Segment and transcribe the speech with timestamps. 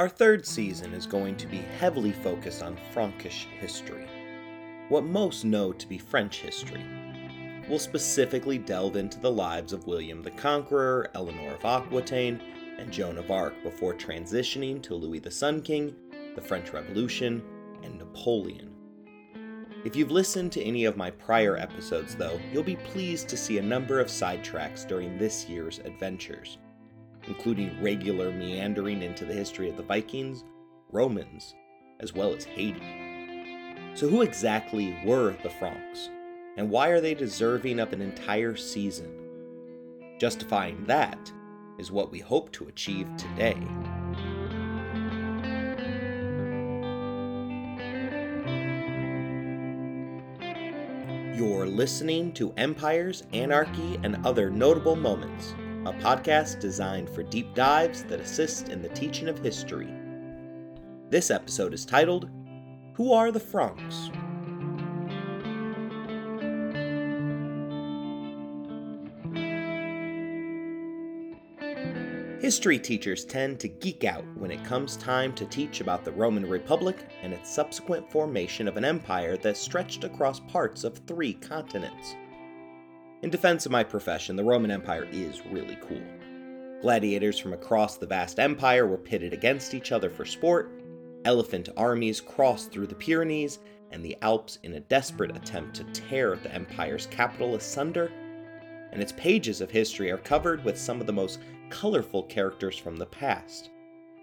[0.00, 4.06] Our third season is going to be heavily focused on Frankish history,
[4.88, 6.82] what most know to be French history.
[7.68, 12.40] We'll specifically delve into the lives of William the Conqueror, Eleanor of Aquitaine,
[12.78, 15.94] and Joan of Arc before transitioning to Louis the Sun King,
[16.34, 17.42] the French Revolution,
[17.82, 18.74] and Napoleon.
[19.84, 23.58] If you've listened to any of my prior episodes, though, you'll be pleased to see
[23.58, 26.56] a number of sidetracks during this year's adventures
[27.30, 30.42] including regular meandering into the history of the Vikings,
[30.90, 31.54] Romans,
[32.00, 32.82] as well as Haiti.
[33.94, 36.10] So, who exactly were the Franks,
[36.56, 39.14] and why are they deserving of an entire season?
[40.18, 41.32] Justifying that
[41.78, 43.56] is what we hope to achieve today.
[51.36, 55.54] You're listening to Empires, Anarchy, and Other Notable Moments
[55.86, 59.88] a podcast designed for deep dives that assist in the teaching of history.
[61.08, 62.28] This episode is titled
[62.96, 64.10] Who Are the Franks?
[72.42, 76.46] History teachers tend to geek out when it comes time to teach about the Roman
[76.46, 82.16] Republic and its subsequent formation of an empire that stretched across parts of three continents.
[83.22, 86.00] In defense of my profession, the Roman Empire is really cool.
[86.80, 90.70] Gladiators from across the vast empire were pitted against each other for sport,
[91.26, 93.58] elephant armies crossed through the Pyrenees
[93.90, 98.10] and the Alps in a desperate attempt to tear the empire's capital asunder,
[98.90, 102.96] and its pages of history are covered with some of the most colorful characters from
[102.96, 103.68] the past,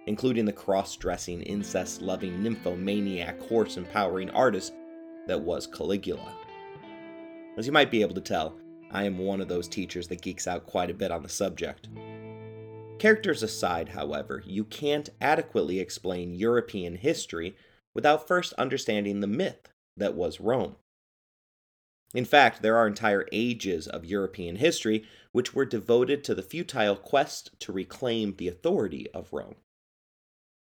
[0.07, 4.73] including the cross dressing, incest loving, nymphomaniac, horse empowering artist
[5.27, 6.33] that was Caligula.
[7.57, 8.55] As you might be able to tell,
[8.91, 11.89] I am one of those teachers that geeks out quite a bit on the subject.
[12.99, 17.55] Characters aside, however, you can't adequately explain European history
[17.93, 20.77] without first understanding the myth that was Rome.
[22.13, 26.95] In fact, there are entire ages of European history which were devoted to the futile
[26.95, 29.55] quest to reclaim the authority of Rome.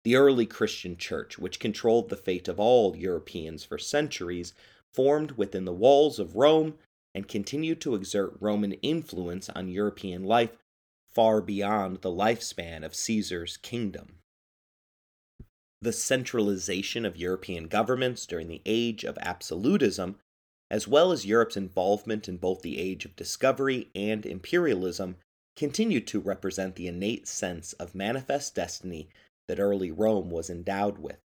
[0.03, 4.53] The early Christian church, which controlled the fate of all Europeans for centuries,
[4.91, 6.77] formed within the walls of Rome
[7.13, 10.51] and continued to exert Roman influence on European life
[11.13, 14.19] far beyond the lifespan of Caesar's kingdom.
[15.81, 20.17] The centralization of European governments during the age of absolutism,
[20.69, 25.17] as well as Europe's involvement in both the age of discovery and imperialism,
[25.57, 29.09] continued to represent the innate sense of manifest destiny
[29.47, 31.19] that early Rome was endowed with.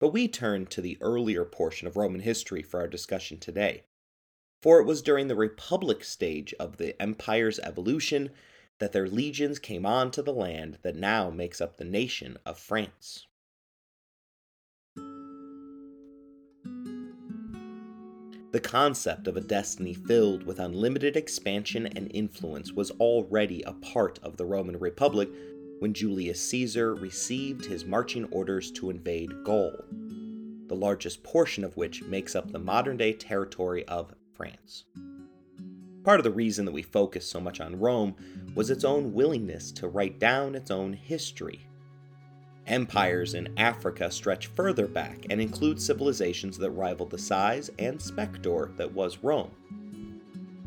[0.00, 3.82] But we turn to the earlier portion of Roman history for our discussion today
[4.64, 8.30] for it was during the Republic stage of the empire's evolution
[8.78, 12.58] that their legions came on to the land that now makes up the nation of
[12.58, 13.26] France.
[18.52, 24.18] The concept of a destiny filled with unlimited expansion and influence was already a part
[24.22, 25.28] of the Roman Republic
[25.80, 29.74] when Julius Caesar received his marching orders to invade Gaul,
[30.68, 34.84] the largest portion of which makes up the modern day territory of France.
[36.04, 38.14] Part of the reason that we focus so much on Rome
[38.54, 41.66] was its own willingness to write down its own history.
[42.66, 48.72] Empires in Africa stretch further back and include civilizations that rival the size and specter
[48.76, 49.50] that was Rome.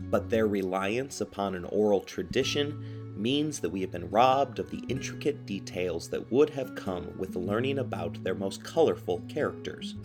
[0.09, 4.83] But their reliance upon an oral tradition means that we have been robbed of the
[4.89, 9.95] intricate details that would have come with learning about their most colorful characters.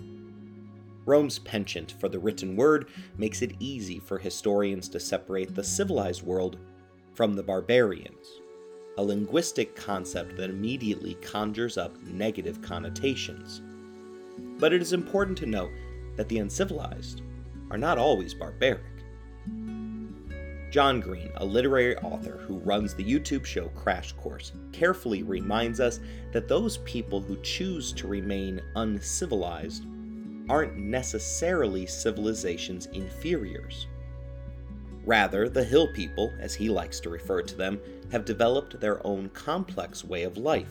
[1.05, 6.23] Rome's penchant for the written word makes it easy for historians to separate the civilized
[6.23, 6.59] world
[7.15, 8.27] from the barbarians,
[8.99, 13.63] a linguistic concept that immediately conjures up negative connotations.
[14.59, 15.73] But it is important to note
[16.17, 17.23] that the uncivilized
[17.71, 18.83] are not always barbaric.
[20.71, 26.01] John Green, a literary author who runs the YouTube show Crash Course, carefully reminds us
[26.33, 29.85] that those people who choose to remain uncivilized
[30.49, 33.87] aren't necessarily civilization's inferiors.
[35.05, 37.81] Rather, the hill people, as he likes to refer to them,
[38.13, 40.71] have developed their own complex way of life,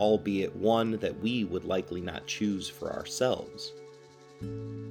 [0.00, 3.72] albeit one that we would likely not choose for ourselves.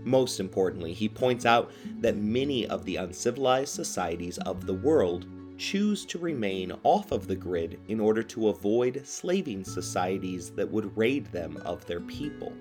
[0.04, 5.28] Most importantly, he points out that many of the uncivilized societies of the world
[5.58, 10.98] choose to remain off of the grid in order to avoid slaving societies that would
[10.98, 12.52] raid them of their people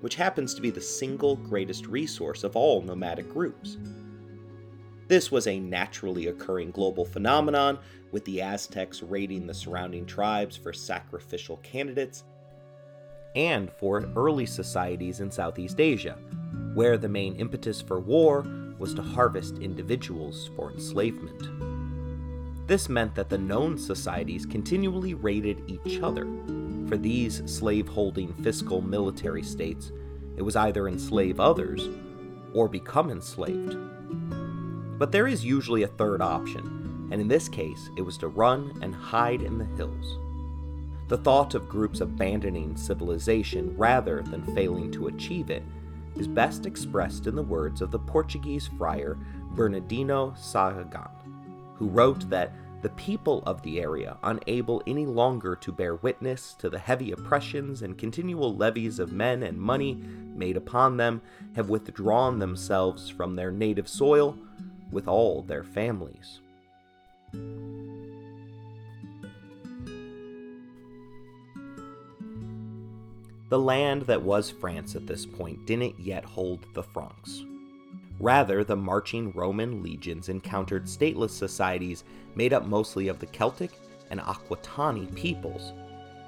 [0.00, 3.76] which happens to be the single greatest resource of all nomadic groups.
[5.08, 7.78] This was a naturally occurring global phenomenon,
[8.12, 12.24] with the Aztecs raiding the surrounding tribes for sacrificial candidates,
[13.34, 16.18] and for early societies in Southeast Asia,
[16.74, 18.46] where the main impetus for war
[18.78, 21.48] was to harvest individuals for enslavement.
[22.68, 26.26] This meant that the known societies continually raided each other.
[26.88, 29.92] For these slave holding fiscal military states,
[30.36, 31.86] it was either enslave others
[32.54, 33.76] or become enslaved.
[34.98, 38.78] But there is usually a third option, and in this case, it was to run
[38.80, 40.18] and hide in the hills.
[41.08, 45.62] The thought of groups abandoning civilization rather than failing to achieve it
[46.16, 49.18] is best expressed in the words of the Portuguese friar
[49.52, 51.10] Bernardino Sahagún,
[51.76, 56.70] who wrote that the people of the area, unable any longer to bear witness to
[56.70, 59.94] the heavy oppressions and continual levies of men and money
[60.34, 61.20] made upon them,
[61.56, 64.38] have withdrawn themselves from their native soil
[64.92, 66.40] with all their families.
[73.50, 77.42] The land that was France at this point didn't yet hold the Franks.
[78.20, 82.04] Rather, the marching Roman legions encountered stateless societies
[82.34, 83.72] made up mostly of the Celtic
[84.10, 85.72] and Aquitani peoples,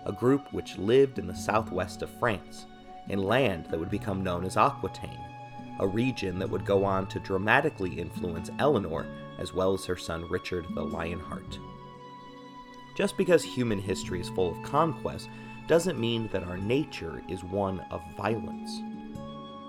[0.06, 2.66] a group which lived in the southwest of France,
[3.08, 5.18] in land that would become known as Aquitaine,
[5.80, 9.06] a region that would go on to dramatically influence Eleanor
[9.38, 11.58] as well as her son Richard the Lionheart.
[12.96, 15.28] Just because human history is full of conquest
[15.66, 18.80] doesn't mean that our nature is one of violence.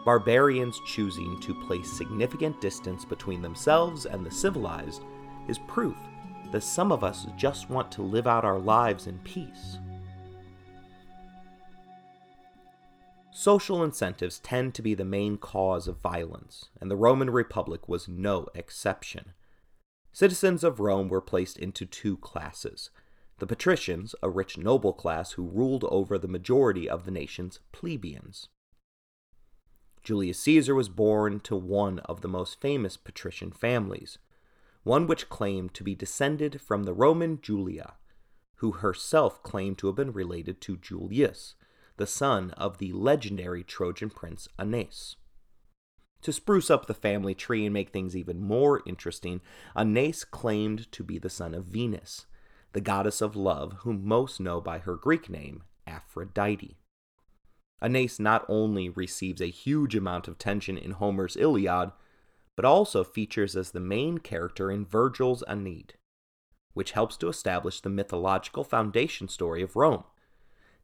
[0.04, 5.04] Barbarians choosing to place significant distance between themselves and the civilized
[5.48, 5.98] is proof
[6.52, 9.78] that some of us just want to live out our lives in peace.
[13.32, 18.08] Social incentives tend to be the main cause of violence, and the Roman Republic was
[18.08, 19.34] no exception.
[20.12, 22.90] Citizens of Rome were placed into two classes
[23.40, 28.50] the patricians, a rich noble class who ruled over the majority of the nation's plebeians.
[30.04, 34.18] Julius Caesar was born to one of the most famous patrician families,
[34.84, 37.94] one which claimed to be descended from the Roman Julia,
[38.56, 41.56] who herself claimed to have been related to Julius,
[41.98, 45.18] the son of the legendary Trojan prince Aeneas.
[46.24, 49.42] To spruce up the family tree and make things even more interesting,
[49.76, 52.26] Aeneas claimed to be the son of Venus,
[52.74, 56.81] the goddess of love, whom most know by her Greek name, Aphrodite.
[57.82, 61.92] Aeneas not only receives a huge amount of tension in Homer's Iliad,
[62.56, 65.96] but also features as the main character in Virgil's Aeneid,
[66.74, 70.04] which helps to establish the mythological foundation story of Rome,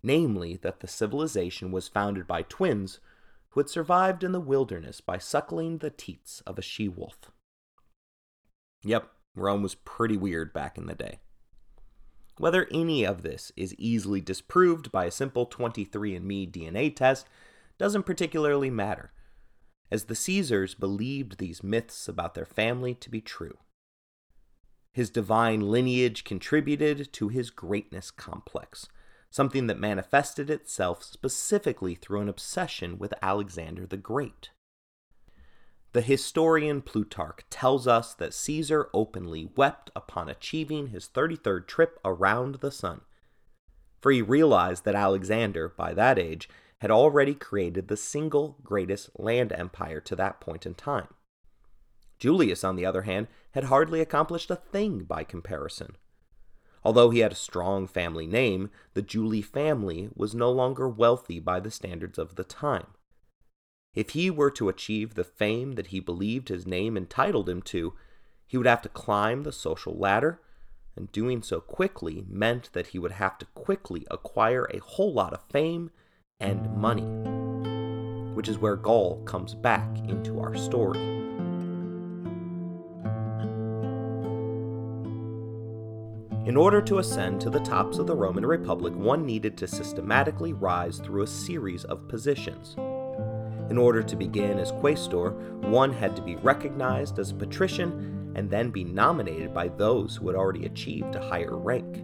[0.02, 3.00] namely that the civilization was founded by twins
[3.50, 7.32] who had survived in the wilderness by suckling the teats of a she wolf.
[8.84, 11.20] Yep, Rome was pretty weird back in the day.
[12.38, 17.28] Whether any of this is easily disproved by a simple 23andMe DNA test
[17.78, 19.12] doesn't particularly matter,
[19.92, 23.58] as the Caesars believed these myths about their family to be true.
[24.94, 28.88] His divine lineage contributed to his greatness complex,
[29.30, 34.52] something that manifested itself specifically through an obsession with Alexander the Great.
[35.94, 42.56] The historian Plutarch tells us that Caesar openly wept upon achieving his 33rd trip around
[42.56, 43.02] the sun,
[44.02, 49.52] for he realized that Alexander, by that age, had already created the single greatest land
[49.52, 51.08] empire to that point in time.
[52.20, 55.96] Julius, on the other hand, had hardly accomplished a thing by comparison.
[56.84, 61.60] Although he had a strong family name, the Julie family was no longer wealthy by
[61.60, 62.88] the standards of the time.
[63.98, 67.96] If he were to achieve the fame that he believed his name entitled him to,
[68.46, 70.40] he would have to climb the social ladder,
[70.96, 75.34] and doing so quickly meant that he would have to quickly acquire a whole lot
[75.34, 75.90] of fame
[76.40, 77.08] and money,
[78.36, 81.00] which is where Gaul comes back into our story.
[86.46, 90.54] In order to ascend to the tops of the Roman Republic, one needed to systematically
[90.54, 92.76] rise through a series of positions.
[93.70, 95.34] In order to begin as quaestor,
[95.66, 100.28] one had to be recognized as a patrician and then be nominated by those who
[100.28, 102.04] had already achieved a higher rank.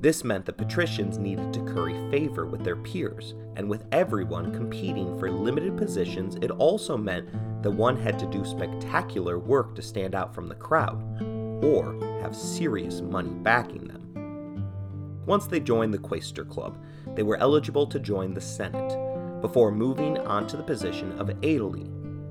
[0.00, 5.18] This meant that patricians needed to curry favor with their peers, and with everyone competing
[5.18, 7.28] for limited positions, it also meant
[7.62, 11.02] that one had to do spectacular work to stand out from the crowd,
[11.64, 14.02] or have serious money backing them.
[15.24, 16.78] Once they joined the Quaestor Club,
[17.16, 18.92] they were eligible to join the Senate,
[19.40, 21.88] before moving on to the position of aedile,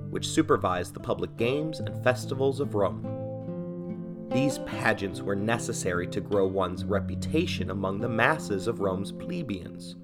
[0.10, 4.28] which supervised the public games and festivals of Rome.
[4.32, 9.96] These pageants were necessary to grow one's reputation among the masses of Rome's plebeians.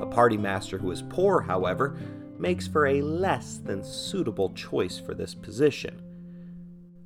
[0.00, 1.98] A party master who is poor, however,
[2.38, 6.00] makes for a less than suitable choice for this position.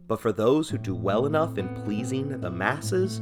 [0.09, 3.21] But for those who do well enough in pleasing the masses,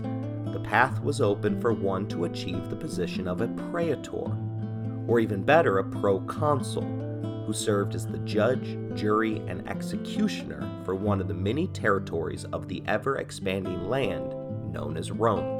[0.52, 4.36] the path was open for one to achieve the position of a praetor,
[5.10, 6.84] or even better, a proconsul,
[7.44, 12.68] who served as the judge, jury, and executioner for one of the many territories of
[12.68, 14.32] the ever expanding land
[14.72, 15.58] known as Rome.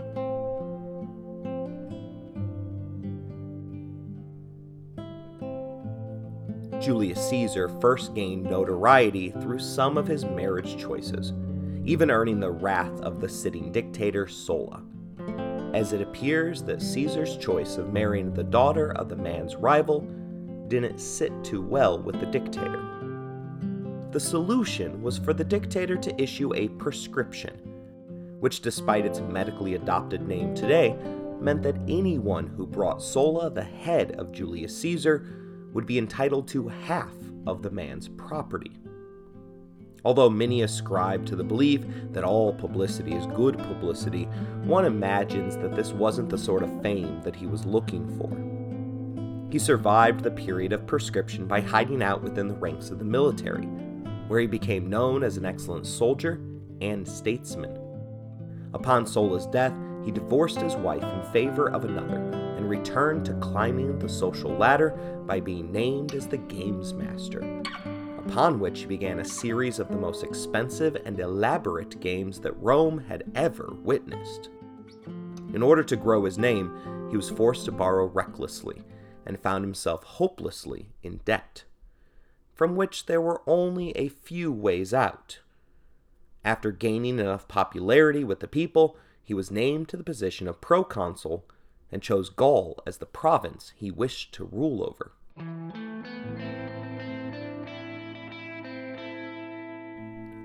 [6.80, 11.32] Julius Caesar first gained notoriety through some of his marriage choices,
[11.84, 14.84] even earning the wrath of the sitting dictator Sulla.
[15.74, 20.00] As it appears that Caesar's choice of marrying the daughter of the man's rival
[20.66, 22.82] didn't sit too well with the dictator.
[24.10, 27.56] The solution was for the dictator to issue a prescription,
[28.40, 30.96] which, despite its medically adopted name today,
[31.40, 35.24] meant that anyone who brought Sulla the head of Julius Caesar
[35.72, 37.14] would be entitled to half
[37.46, 38.72] of the man's property.
[40.04, 44.24] Although many ascribe to the belief that all publicity is good publicity,
[44.64, 48.30] one imagines that this wasn't the sort of fame that he was looking for.
[49.52, 53.66] He survived the period of prescription by hiding out within the ranks of the military,
[54.28, 56.40] where he became known as an excellent soldier
[56.80, 57.76] and statesman.
[58.72, 62.16] Upon Sulla's death, he divorced his wife in favor of another
[62.56, 64.90] and returned to climbing the social ladder
[65.26, 67.40] by being named as the Games Master,
[68.30, 72.96] upon which he began a series of the most expensive and elaborate games that Rome
[73.08, 74.50] had ever witnessed.
[75.52, 78.82] In order to grow his name, he was forced to borrow recklessly
[79.26, 81.64] and found himself hopelessly in debt,
[82.54, 85.40] from which there were only a few ways out.
[86.44, 91.46] After gaining enough popularity with the people, he was named to the position of proconsul
[91.90, 95.89] and chose Gaul as the province he wished to rule over.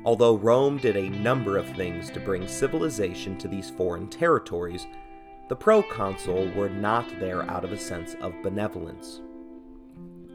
[0.06, 4.86] Although Rome did a number of things to bring civilization to these foreign territories,
[5.50, 9.22] the proconsul were not there out of a sense of benevolence.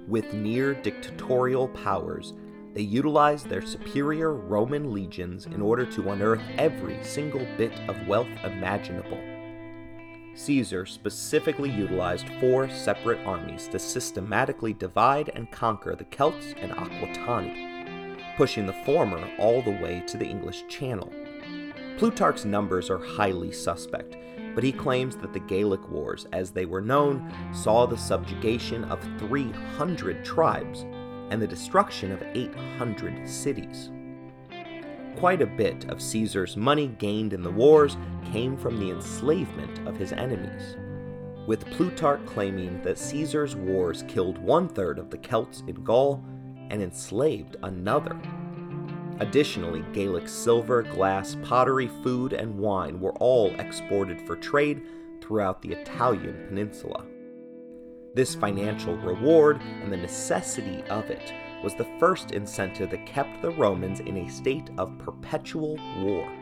[0.09, 2.35] With near dictatorial powers,
[2.75, 8.29] they utilized their superior Roman legions in order to unearth every single bit of wealth
[8.43, 9.19] imaginable.
[10.35, 17.70] Caesar specifically utilized four separate armies to systematically divide and conquer the Celts and Aquitani,
[18.41, 21.13] pushing the former all the way to the English Channel.
[21.99, 24.17] Plutarch's numbers are highly suspect,
[24.55, 28.99] but he claims that the Gallic Wars, as they were known, saw the subjugation of
[29.19, 30.87] 300 tribes
[31.29, 33.91] and the destruction of 800 cities.
[35.19, 37.99] Quite a bit of Caesar's money gained in the wars
[38.33, 40.79] came from the enslavement of his enemies,
[41.47, 46.25] with Plutarch claiming that Caesar's wars killed one third of the Celts in Gaul
[46.71, 48.19] and enslaved another.
[49.21, 54.83] Additionally, Gallic silver, glass, pottery, food, and wine were all exported for trade
[55.21, 57.05] throughout the Italian peninsula.
[58.15, 63.51] This financial reward and the necessity of it was the first incentive that kept the
[63.51, 66.33] Romans in a state of perpetual war.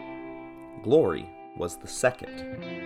[0.83, 2.78] Glory was the second.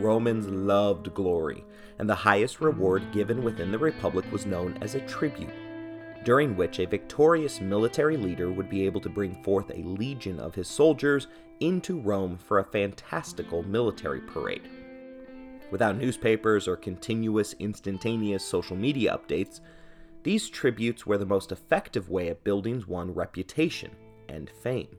[0.00, 1.64] Romans loved glory,
[1.98, 5.54] and the highest reward given within the Republic was known as a tribute,
[6.24, 10.54] during which a victorious military leader would be able to bring forth a legion of
[10.54, 11.28] his soldiers
[11.60, 14.68] into Rome for a fantastical military parade.
[15.70, 19.60] Without newspapers or continuous instantaneous social media updates,
[20.22, 23.90] these tributes were the most effective way of building one's reputation
[24.28, 24.98] and fame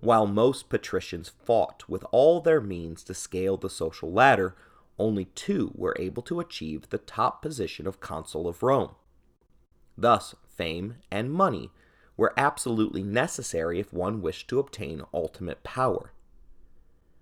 [0.00, 4.56] while most patricians fought with all their means to scale the social ladder,
[4.98, 8.94] only two were able to achieve the top position of consul of Rome.
[9.96, 11.70] Thus, fame and money
[12.16, 16.12] were absolutely necessary if one wished to obtain ultimate power.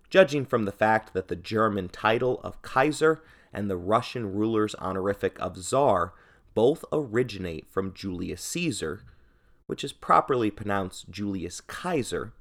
[0.08, 5.38] Judging from the fact that the German title of Kaiser and the Russian ruler's honorific
[5.40, 6.12] of Tsar
[6.54, 9.02] both originate from Julius Caesar,
[9.66, 12.32] which is properly pronounced Julius Kaiser,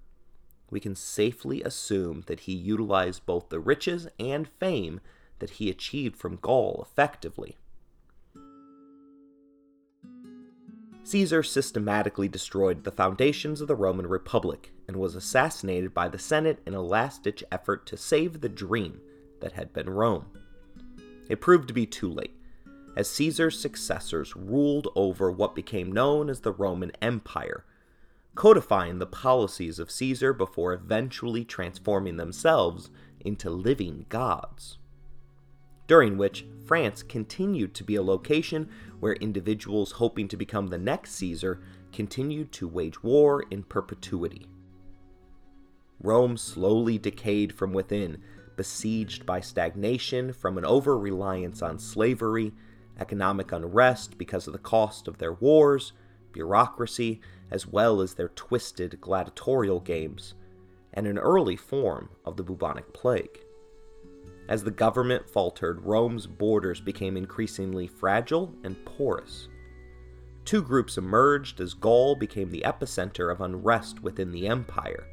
[0.70, 5.00] we can safely assume that he utilized both the riches and fame
[5.40, 7.58] that he achieved from Gaul effectively.
[11.04, 16.60] Caesar systematically destroyed the foundations of the Roman Republic and was assassinated by the Senate
[16.66, 19.00] in a last ditch effort to save the dream
[19.40, 20.26] that had been Rome.
[21.30, 22.36] It proved to be too late,
[22.98, 27.66] as Caesar's successors ruled over what became known as the Roman Empire,
[28.36, 32.89] codifying the policies of Caesar before eventually transforming themselves
[33.22, 34.77] into living gods.
[35.88, 41.12] During which France continued to be a location where individuals hoping to become the next
[41.13, 41.62] Caesar
[41.94, 44.48] continued to wage war in perpetuity.
[46.01, 48.22] Rome slowly decayed from within,
[48.58, 52.54] besieged by stagnation from an over reliance on slavery,
[53.00, 55.94] economic unrest because of the cost of their wars,
[56.32, 57.22] bureaucracy,
[57.52, 60.34] as well as their twisted gladiatorial games,
[60.94, 63.40] and an early form of the bubonic plague.
[64.48, 69.48] As the government faltered, Rome's borders became increasingly fragile and porous.
[70.46, 75.08] Two groups emerged as Gaul became the epicenter of unrest within the empire.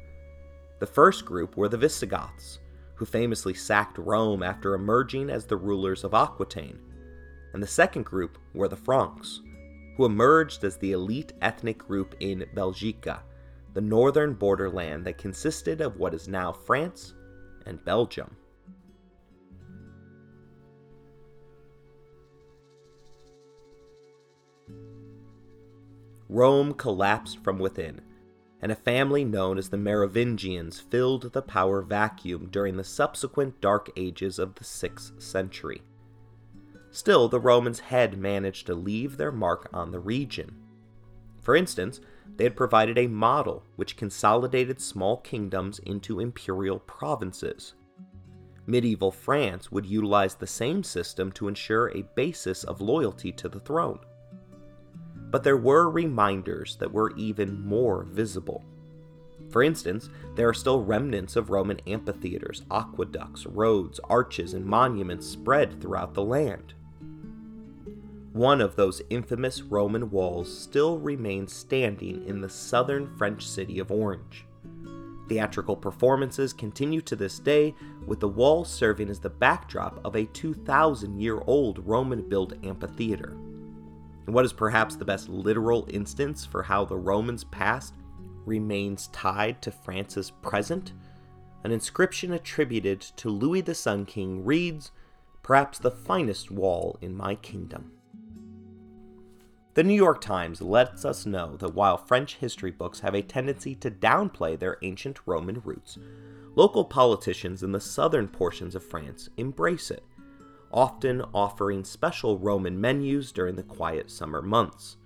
[0.79, 2.59] The first group were the Visigoths,
[2.95, 6.79] who famously sacked Rome after emerging as the rulers of Aquitaine.
[7.53, 9.41] And the second group were the Franks,
[9.95, 13.19] who emerged as the elite ethnic group in Belgica,
[13.73, 17.13] the northern borderland that consisted of what is now France
[17.65, 18.35] and Belgium.
[26.29, 28.01] Rome collapsed from within,
[28.59, 33.91] and a family known as the Merovingians filled the power vacuum during the subsequent dark
[33.95, 35.83] ages of the 6th century.
[36.93, 40.55] Still, the Romans had managed to leave their mark on the region.
[41.41, 41.99] For instance,
[42.37, 47.73] they had provided a model which consolidated small kingdoms into imperial provinces.
[48.65, 53.59] Medieval France would utilize the same system to ensure a basis of loyalty to the
[53.59, 53.99] throne
[55.33, 58.63] but there were reminders that were even more visible.
[59.49, 65.81] For instance, there are still remnants of Roman amphitheaters, aqueducts, roads, arches, and monuments spread
[65.81, 66.75] throughout the land.
[68.33, 73.91] One of those infamous Roman walls still remains standing in the southern French city of
[73.91, 74.47] Orange.
[75.29, 77.75] Theatrical performances continue to this day,
[78.07, 83.37] with the wall serving as the backdrop of a 2,000 year old Roman built amphitheater.
[84.25, 87.93] And what is perhaps the best literal instance for how the Romans' past
[88.47, 90.93] remains tied to France's present?
[91.63, 94.89] An inscription attributed to Louis the Sun King reads,
[95.43, 97.91] Perhaps the finest wall in my kingdom.
[99.73, 103.73] The New York Times lets us know that while French history books have a tendency
[103.75, 105.97] to downplay their ancient Roman roots,
[106.55, 110.03] local politicians in the southern portions of France embrace it
[110.73, 114.97] often offering special Roman menus during the quiet summer months,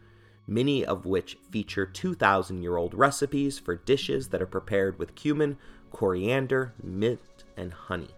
[0.48, 5.58] many of which feature 2,000 year old recipes for dishes that are prepared with cumin,
[5.92, 8.10] coriander, mint, and honey,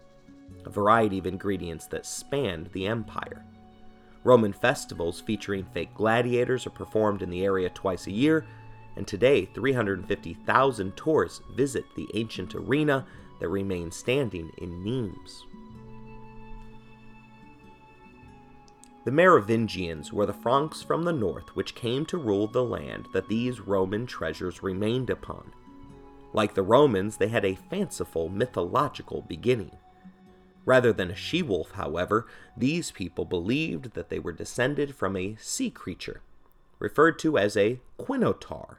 [0.63, 3.43] a variety of ingredients that spanned the empire.
[4.29, 8.45] Roman festivals featuring fake gladiators are performed in the area twice a year,
[8.95, 13.07] and today 350,000 tourists visit the ancient arena
[13.39, 15.47] that remains standing in Nimes.
[19.03, 23.29] The Merovingians were the Franks from the north which came to rule the land that
[23.29, 25.51] these Roman treasures remained upon.
[26.33, 29.75] Like the Romans, they had a fanciful mythological beginning.
[30.69, 35.35] Rather than a she wolf, however, these people believed that they were descended from a
[35.39, 36.21] sea creature,
[36.77, 38.77] referred to as a quinotaur.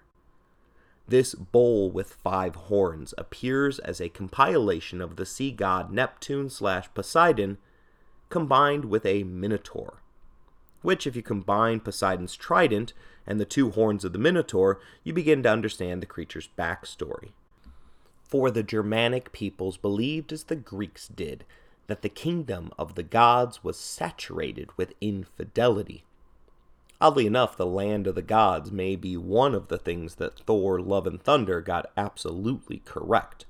[1.08, 6.88] This bull with five horns appears as a compilation of the sea god Neptune slash
[6.94, 7.58] Poseidon
[8.28, 10.00] combined with a minotaur
[10.82, 12.92] which, if you combine Poseidon's trident
[13.26, 17.32] and the two horns of the Minotaur, you begin to understand the creature's backstory.
[18.22, 21.44] For the Germanic peoples believed, as the Greeks did,
[21.90, 26.04] that the kingdom of the gods was saturated with infidelity.
[27.00, 30.80] Oddly enough, the land of the gods may be one of the things that Thor,
[30.80, 33.46] Love, and Thunder got absolutely correct.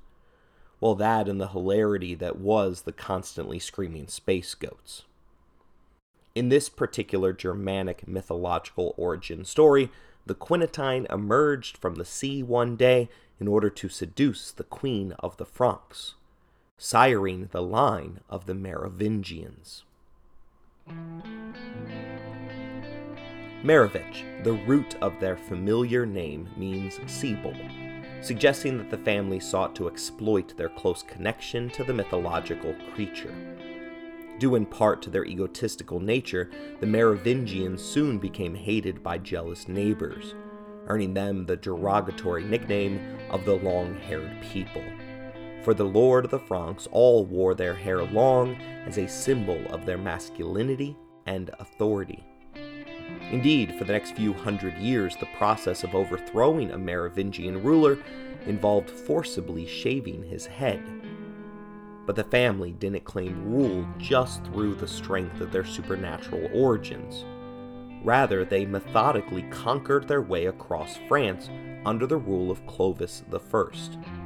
[0.80, 5.02] Well, that and the hilarity that was the constantly screaming space goats.
[6.34, 9.90] In this particular Germanic mythological origin story,
[10.24, 13.08] the Quinotaur emerged from the sea one day
[13.40, 16.14] in order to seduce the queen of the Franks,
[16.80, 19.84] siring the line of the Merovingians.
[23.62, 27.54] Merovech, the root of their familiar name, means sea bull,
[28.22, 33.34] suggesting that the family sought to exploit their close connection to the mythological creature.
[34.38, 40.34] Due in part to their egotistical nature, the Merovingians soon became hated by jealous neighbors,
[40.86, 44.82] earning them the derogatory nickname of the long haired people.
[45.62, 48.54] For the lord of the Franks all wore their hair long
[48.86, 50.96] as a symbol of their masculinity
[51.26, 52.24] and authority.
[53.30, 57.98] Indeed, for the next few hundred years, the process of overthrowing a Merovingian ruler
[58.46, 60.82] involved forcibly shaving his head.
[62.06, 67.24] But the family didn't claim rule just through the strength of their supernatural origins.
[68.02, 71.50] Rather, they methodically conquered their way across France
[71.84, 74.19] under the rule of Clovis I.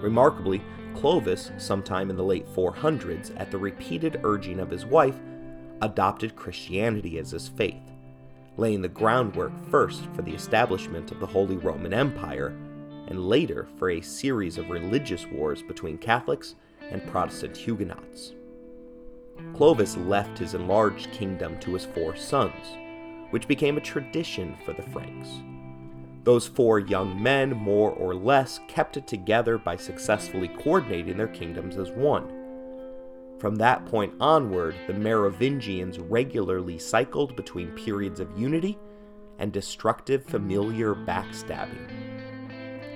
[0.00, 0.62] Remarkably,
[0.94, 5.16] Clovis, sometime in the late 400s, at the repeated urging of his wife,
[5.82, 7.82] adopted Christianity as his faith,
[8.56, 12.56] laying the groundwork first for the establishment of the Holy Roman Empire,
[13.08, 16.54] and later for a series of religious wars between Catholics
[16.90, 18.32] and Protestant Huguenots.
[19.54, 22.76] Clovis left his enlarged kingdom to his four sons,
[23.30, 25.28] which became a tradition for the Franks.
[26.22, 31.76] Those four young men, more or less, kept it together by successfully coordinating their kingdoms
[31.76, 32.28] as one.
[33.38, 38.78] From that point onward, the Merovingians regularly cycled between periods of unity
[39.38, 41.88] and destructive familiar backstabbing.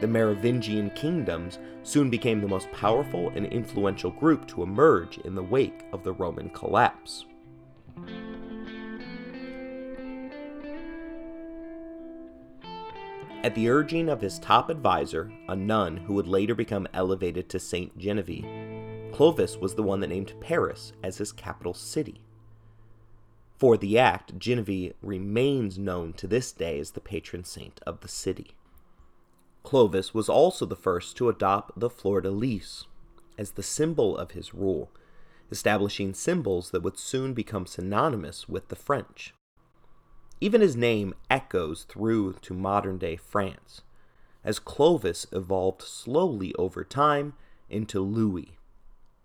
[0.03, 5.43] The Merovingian kingdoms soon became the most powerful and influential group to emerge in the
[5.43, 7.25] wake of the Roman collapse.
[13.45, 17.59] At the urging of his top advisor, a nun who would later become elevated to
[17.59, 18.47] Saint Genevieve,
[19.13, 22.23] Clovis was the one that named Paris as his capital city.
[23.59, 28.09] For the act, Genevieve remains known to this day as the patron saint of the
[28.09, 28.53] city.
[29.63, 32.87] Clovis was also the first to adopt the fleur de lis
[33.37, 34.91] as the symbol of his rule,
[35.51, 39.35] establishing symbols that would soon become synonymous with the French.
[40.41, 43.83] Even his name echoes through to modern day France,
[44.43, 47.35] as Clovis evolved slowly over time
[47.71, 48.59] into Louis,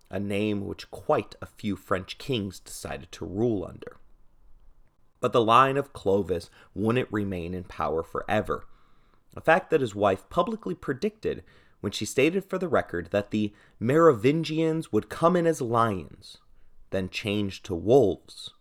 [0.10, 3.98] a name which quite a few French kings decided to rule under.
[5.20, 8.66] But the line of Clovis wouldn't remain in power forever,
[9.36, 11.44] a fact that his wife publicly predicted
[11.82, 16.38] when she stated for the record that the Merovingians would come in as lions,
[16.90, 18.54] then change to wolves,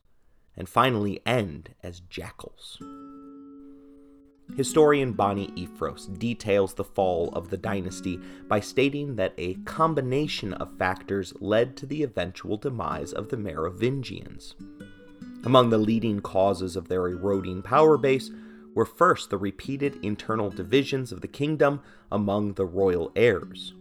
[0.58, 2.82] and finally end as jackals.
[4.56, 8.18] Historian Bonnie Effros details the fall of the dynasty
[8.48, 14.54] by stating that a combination of factors led to the eventual demise of the Merovingians.
[15.44, 18.30] Among the leading causes of their eroding power base
[18.74, 23.74] were first the repeated internal divisions of the kingdom among the royal heirs.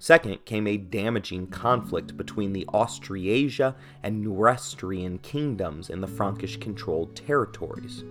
[0.00, 7.16] Second came a damaging conflict between the Austrasia and Neustrian kingdoms in the Frankish controlled
[7.16, 8.04] territories.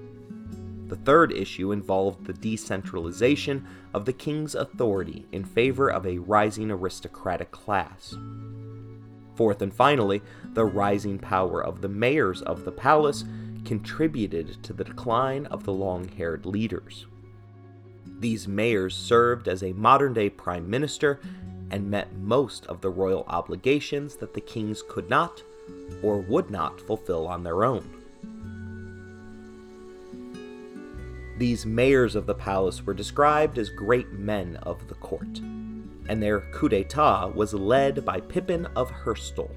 [0.88, 6.71] The third issue involved the decentralization of the king's authority in favor of a rising
[6.71, 8.15] aristocratic class.
[9.36, 10.21] Fourth and finally,
[10.54, 13.23] the rising power of the mayors of the palace
[13.63, 17.06] contributed to the decline of the long haired leaders.
[18.19, 21.19] These mayors served as a modern day prime minister
[21.71, 25.43] and met most of the royal obligations that the kings could not
[26.01, 27.97] or would not fulfill on their own.
[31.38, 35.39] These mayors of the palace were described as great men of the court,
[36.10, 39.51] and their coup d'etat was led by Pippin of Herstal.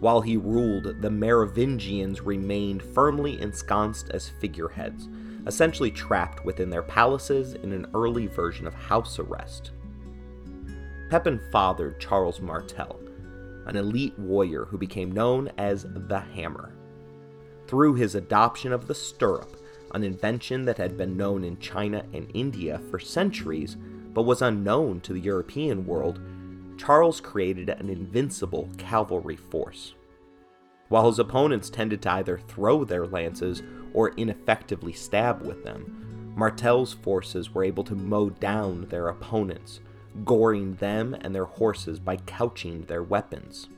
[0.00, 5.08] While he ruled, the Merovingians remained firmly ensconced as figureheads,
[5.46, 9.70] essentially trapped within their palaces in an early version of house arrest.
[11.08, 12.98] Pepin fathered Charles Martel,
[13.66, 16.74] an elite warrior who became known as the Hammer.
[17.66, 19.56] Through his adoption of the stirrup,
[19.94, 23.76] an invention that had been known in China and India for centuries
[24.12, 26.20] but was unknown to the European world,
[26.76, 29.94] Charles created an invincible cavalry force.
[30.88, 36.92] While his opponents tended to either throw their lances or ineffectively stab with them, Martel's
[36.92, 39.80] forces were able to mow down their opponents,
[40.24, 43.68] goring them and their horses by couching their weapons.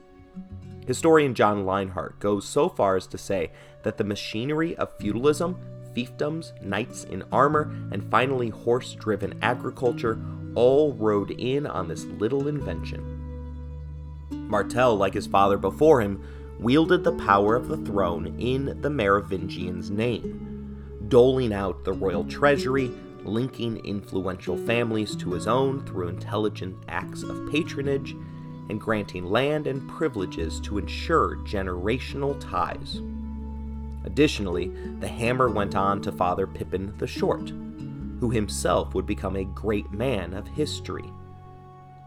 [0.87, 3.51] Historian John Linehart goes so far as to say
[3.83, 5.57] that the machinery of feudalism
[5.99, 10.19] fiefdoms, knights in armor, and finally horse driven agriculture
[10.55, 13.17] all rode in on this little invention.
[14.31, 16.23] Martel, like his father before him,
[16.59, 22.91] wielded the power of the throne in the Merovingians' name, doling out the royal treasury,
[23.29, 28.17] linking influential families to his own through intelligent acts of patronage,
[28.69, 33.01] and granting land and privileges to ensure generational ties.
[34.05, 34.69] Additionally,
[35.01, 37.51] the hammer went on to father Pippin the Short,
[38.21, 41.11] who himself would become a great man of history.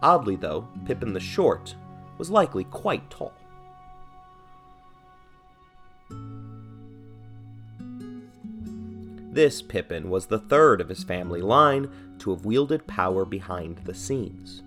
[0.02, 1.76] Oddly, though, Pippin the Short
[2.18, 3.34] was likely quite tall.
[9.32, 11.90] This Pippin was the third of his family line
[12.20, 14.62] to have wielded power behind the scenes.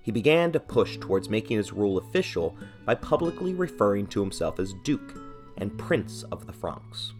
[0.00, 4.72] He began to push towards making his rule official by publicly referring to himself as
[4.82, 5.20] Duke
[5.58, 7.12] and Prince of the Franks.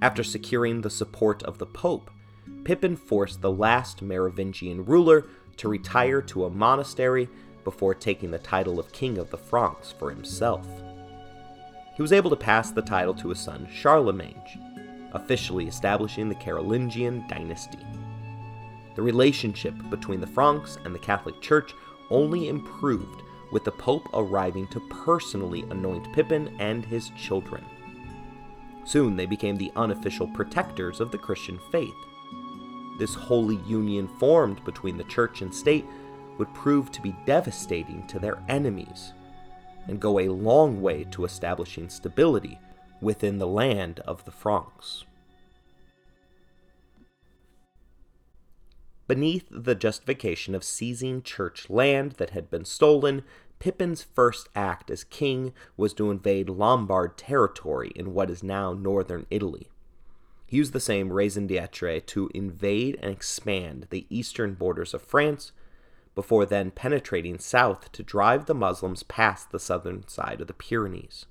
[0.00, 2.08] After securing the support of the Pope,
[2.62, 5.24] Pippin forced the last Merovingian ruler
[5.56, 7.28] to retire to a monastery
[7.64, 10.68] before taking the title of King of the Franks for himself.
[11.96, 14.40] He was able to pass the title to his son Charlemagne,
[15.12, 17.84] officially establishing the Carolingian dynasty.
[18.94, 21.72] The relationship between the Franks and the Catholic Church
[22.10, 27.64] only improved with the Pope arriving to personally anoint Pippin and his children.
[28.84, 31.94] Soon they became the unofficial protectors of the Christian faith.
[32.98, 35.86] This holy union formed between the church and state
[36.38, 39.12] would prove to be devastating to their enemies
[39.86, 42.58] and go a long way to establishing stability
[43.00, 45.04] within the land of the Franks.
[49.06, 53.22] Beneath the justification of seizing church land that had been stolen,
[53.58, 59.26] Pippin's first act as king was to invade Lombard territory in what is now northern
[59.30, 59.68] Italy.
[60.46, 65.52] He used the same raison d'etre to invade and expand the eastern borders of France,
[66.14, 71.26] before then penetrating south to drive the Muslims past the southern side of the Pyrenees.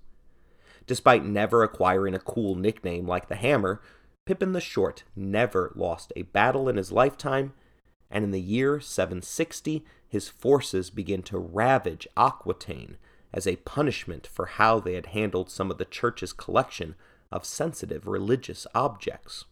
[0.88, 3.82] Despite never acquiring a cool nickname like the Hammer,
[4.26, 7.54] Pippin the Short never lost a battle in his lifetime,
[8.10, 12.98] and in the year 760, his forces begin to ravage Aquitaine
[13.34, 16.96] as a punishment for how they had handled some of the church's collection
[17.32, 19.46] of sensitive religious objects.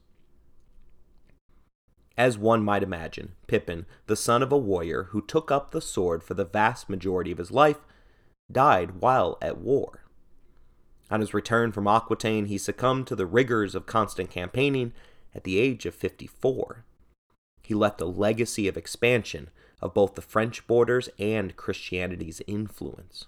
[2.18, 6.24] As one might imagine, Pippin, the son of a warrior who took up the sword
[6.24, 7.82] for the vast majority of his life,
[8.50, 10.05] died while at war.
[11.12, 14.94] On his return from Aquitaine, he succumbed to the rigors of constant campaigning
[15.34, 16.84] at the age of 54.
[17.62, 19.50] He left a legacy of expansion
[19.82, 23.26] of both the French borders and Christianity's influence.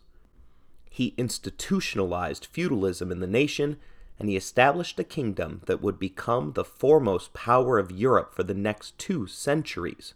[0.89, 3.77] He institutionalized feudalism in the nation,
[4.17, 8.55] and he established a kingdom that would become the foremost power of Europe for the
[8.55, 10.15] next two centuries.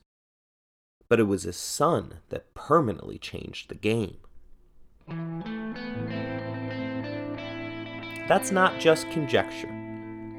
[1.08, 4.18] But it was his son that permanently changed the game.
[8.32, 9.68] That's not just conjecture.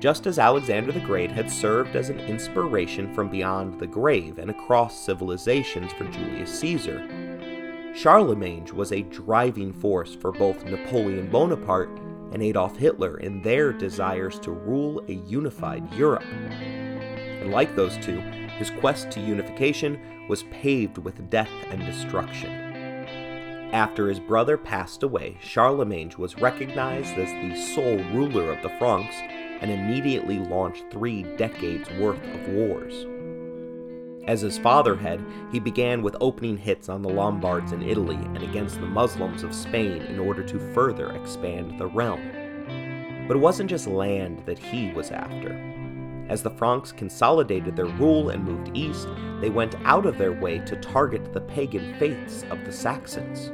[0.01, 4.51] Just as Alexander the Great had served as an inspiration from beyond the grave and
[4.51, 7.07] across civilizations for Julius Caesar,
[7.95, 11.91] Charlemagne was a driving force for both Napoleon Bonaparte
[12.33, 16.25] and Adolf Hitler in their desires to rule a unified Europe.
[16.25, 18.21] And like those two,
[18.57, 22.62] his quest to unification was paved with death and destruction.
[23.73, 29.17] After his brother passed away, Charlemagne was recognized as the sole ruler of the Franks
[29.63, 33.07] and immediately launched three decades worth of wars.
[34.29, 38.43] As his father had, he began with opening hits on the Lombards in Italy and
[38.43, 42.21] against the Muslims of Spain in order to further expand the realm.
[43.27, 45.59] But it wasn't just land that he was after.
[46.29, 49.09] As the Franks consolidated their rule and moved east,
[49.41, 53.51] they went out of their way to target the pagan faiths of the Saxons.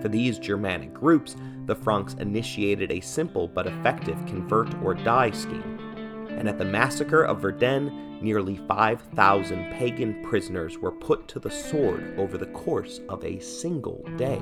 [0.00, 5.78] For these Germanic groups, the Franks initiated a simple but effective convert or die scheme.
[6.30, 12.14] And at the massacre of Verden, nearly 5,000 pagan prisoners were put to the sword
[12.16, 14.38] over the course of a single day.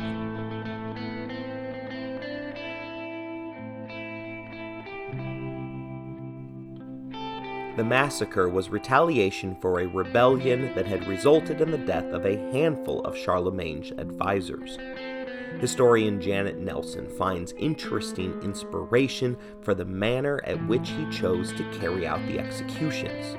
[7.76, 12.38] The massacre was retaliation for a rebellion that had resulted in the death of a
[12.50, 14.78] handful of Charlemagne's advisors.
[15.60, 22.06] Historian Janet Nelson finds interesting inspiration for the manner at which he chose to carry
[22.06, 23.36] out the executions,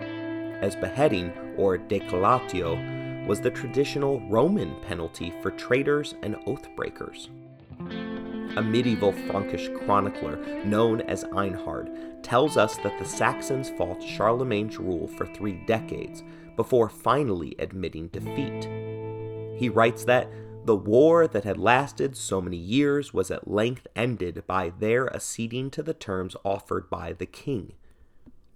[0.61, 7.29] as beheading, or decollatio, was the traditional Roman penalty for traitors and oathbreakers.
[8.57, 15.07] A medieval Frankish chronicler known as Einhard tells us that the Saxons fought Charlemagne's rule
[15.07, 16.23] for three decades
[16.55, 18.67] before finally admitting defeat.
[19.59, 20.31] He writes that
[20.67, 25.71] the war that had lasted so many years was at length ended by their acceding
[25.71, 27.71] to the terms offered by the king,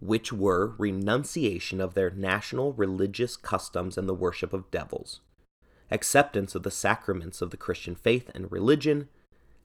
[0.02, 5.21] which were renunciation of their national religious customs and the worship of devils,
[5.89, 9.08] acceptance of the sacraments of the Christian faith and religion,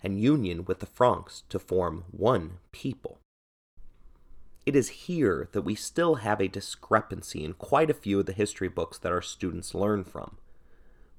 [0.00, 3.18] and union with the Franks to form one people.
[4.64, 8.32] It is here that we still have a discrepancy in quite a few of the
[8.32, 10.36] history books that our students learn from.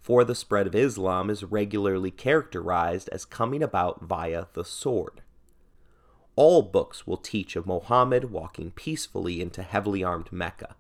[0.08, 5.22] For the spread of Islam is regularly characterized as coming about via the sword.
[6.38, 10.78] All books will teach of Mohammed walking peacefully into heavily armed Mecca,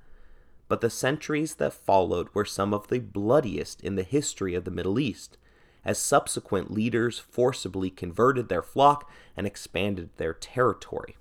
[0.70, 4.72] but the centuries that followed were some of the bloodiest in the history of the
[4.72, 5.38] Middle East,
[5.84, 11.18] as subsequent leaders forcibly converted their flock and expanded their territory.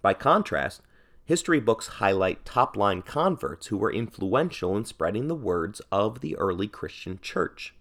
[0.00, 0.80] By contrast,
[1.24, 6.36] history books highlight top line converts who were influential in spreading the words of the
[6.36, 7.74] early Christian church.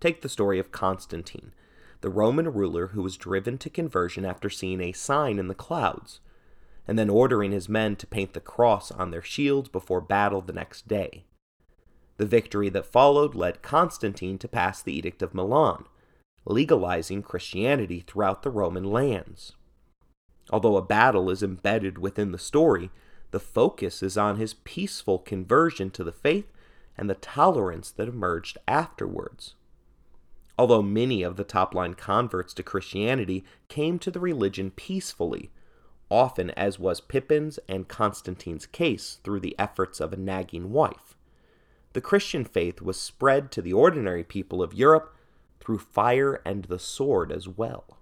[0.00, 1.52] Take the story of Constantine,
[2.00, 6.20] the Roman ruler who was driven to conversion after seeing a sign in the clouds,
[6.86, 10.52] and then ordering his men to paint the cross on their shields before battle the
[10.52, 11.24] next day.
[12.16, 15.84] The victory that followed led Constantine to pass the Edict of Milan,
[16.46, 19.52] legalizing Christianity throughout the Roman lands.
[20.50, 22.90] Although a battle is embedded within the story,
[23.30, 26.52] the focus is on his peaceful conversion to the faith
[26.96, 29.54] and the tolerance that emerged afterwards.
[30.58, 35.50] Although many of the top line converts to Christianity came to the religion peacefully,
[36.10, 41.16] often as was Pippin's and Constantine's case through the efforts of a nagging wife,
[41.92, 45.14] the Christian faith was spread to the ordinary people of Europe
[45.60, 47.98] through fire and the sword as well.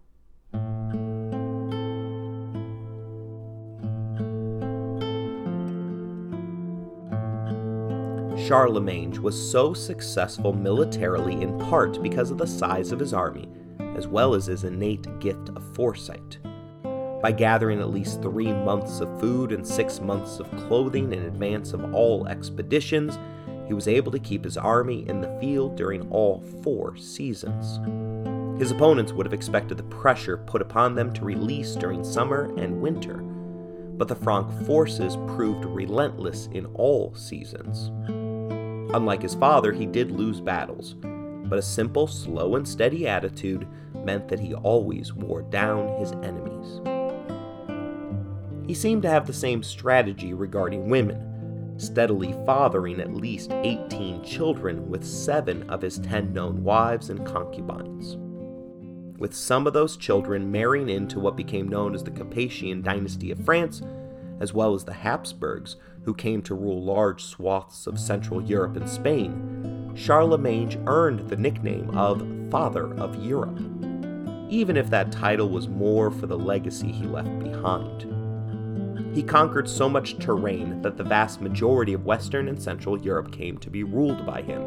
[8.37, 13.49] Charlemagne was so successful militarily in part because of the size of his army,
[13.97, 16.39] as well as his innate gift of foresight.
[17.23, 21.73] By gathering at least three months of food and six months of clothing in advance
[21.73, 23.19] of all expeditions,
[23.67, 27.79] he was able to keep his army in the field during all four seasons.
[28.61, 32.81] His opponents would have expected the pressure put upon them to release during summer and
[32.81, 33.19] winter,
[33.97, 37.91] but the Frank forces proved relentless in all seasons.
[38.95, 43.67] Unlike his father, he did lose battles, but a simple, slow, and steady attitude
[44.05, 46.81] meant that he always wore down his enemies.
[48.69, 54.89] He seemed to have the same strategy regarding women, steadily fathering at least 18 children
[54.89, 58.17] with seven of his 10 known wives and concubines.
[59.19, 63.45] With some of those children marrying into what became known as the Capetian dynasty of
[63.45, 63.83] France,
[64.39, 65.75] as well as the Habsburgs,
[66.05, 71.91] who came to rule large swaths of Central Europe and Spain, Charlemagne earned the nickname
[71.91, 73.59] of Father of Europe,
[74.51, 78.11] even if that title was more for the legacy he left behind.
[79.15, 83.59] He conquered so much terrain that the vast majority of Western and Central Europe came
[83.59, 84.63] to be ruled by him.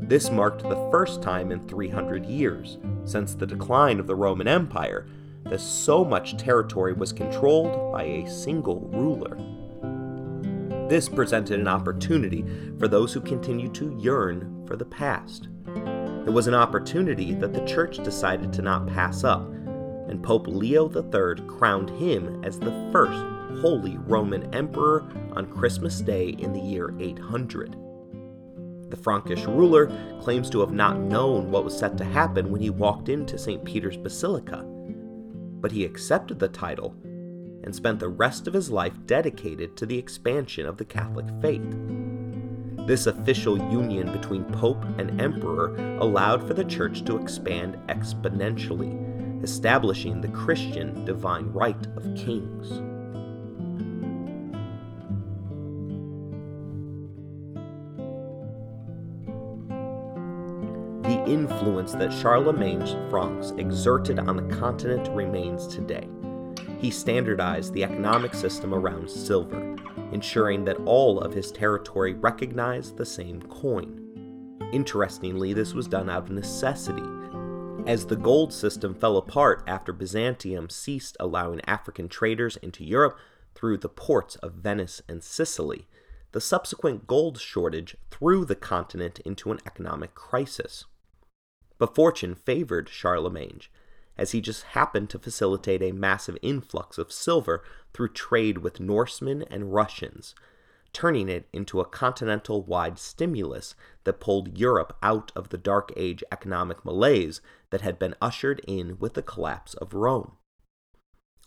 [0.00, 5.06] This marked the first time in 300 years, since the decline of the Roman Empire,
[5.44, 9.36] that so much territory was controlled by a single ruler.
[10.88, 12.46] This presented an opportunity
[12.78, 15.48] for those who continued to yearn for the past.
[16.26, 19.46] It was an opportunity that the Church decided to not pass up,
[20.08, 23.22] and Pope Leo III crowned him as the first
[23.60, 27.76] Holy Roman Emperor on Christmas Day in the year 800.
[28.88, 29.86] The Frankish ruler
[30.22, 33.62] claims to have not known what was set to happen when he walked into St.
[33.62, 34.64] Peter's Basilica,
[35.60, 36.94] but he accepted the title
[37.62, 41.74] and spent the rest of his life dedicated to the expansion of the Catholic faith.
[42.86, 50.22] This official union between Pope and Emperor allowed for the Church to expand exponentially, establishing
[50.22, 52.70] the Christian divine right of kings.
[61.02, 66.08] The influence that Charlemagne's Franks exerted on the continent remains today
[66.78, 69.76] he standardized the economic system around silver,
[70.12, 74.04] ensuring that all of his territory recognized the same coin.
[74.72, 77.02] Interestingly, this was done out of necessity.
[77.86, 83.18] As the gold system fell apart after Byzantium ceased allowing African traders into Europe
[83.54, 85.86] through the ports of Venice and Sicily,
[86.32, 90.84] the subsequent gold shortage threw the continent into an economic crisis.
[91.78, 93.60] But fortune favored Charlemagne,
[94.18, 97.62] as he just happened to facilitate a massive influx of silver
[97.94, 100.34] through trade with Norsemen and Russians,
[100.92, 106.24] turning it into a continental wide stimulus that pulled Europe out of the Dark Age
[106.32, 107.40] economic malaise
[107.70, 110.32] that had been ushered in with the collapse of Rome.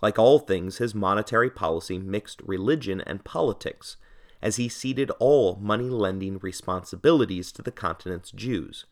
[0.01, 3.97] Like all things, his monetary policy mixed religion and politics,
[4.41, 8.85] as he ceded all money lending responsibilities to the continent's Jews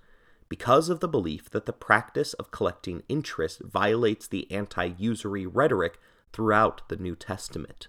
[0.50, 6.00] because of the belief that the practice of collecting interest violates the anti usury rhetoric
[6.34, 7.88] throughout the New Testament.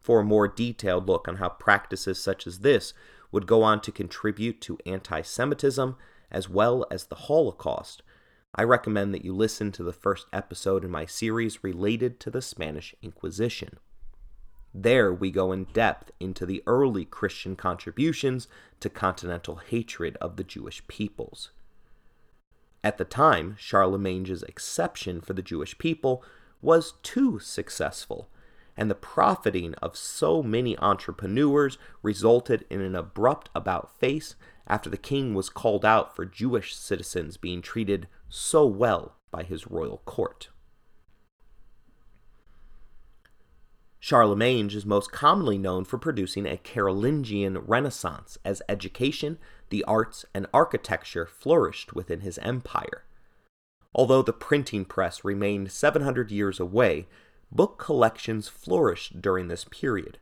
[0.00, 2.94] For a more detailed look on how practices such as this
[3.30, 5.96] would go on to contribute to anti Semitism
[6.30, 8.02] as well as the Holocaust,
[8.54, 12.40] I recommend that you listen to the first episode in my series related to the
[12.40, 13.78] Spanish Inquisition.
[14.72, 18.48] There, we go in depth into the early Christian contributions
[18.80, 21.50] to continental hatred of the Jewish peoples.
[22.84, 26.22] At the time, Charlemagne's exception for the Jewish people
[26.62, 28.30] was too successful,
[28.76, 34.96] and the profiting of so many entrepreneurs resulted in an abrupt about face after the
[34.96, 40.50] king was called out for Jewish citizens being treated so well by his royal court.
[44.00, 49.38] Charlemagne is most commonly known for producing a Carolingian Renaissance as education,
[49.70, 53.04] the arts, and architecture flourished within his empire.
[53.94, 57.06] Although the printing press remained 700 years away,
[57.50, 60.18] book collections flourished during this period,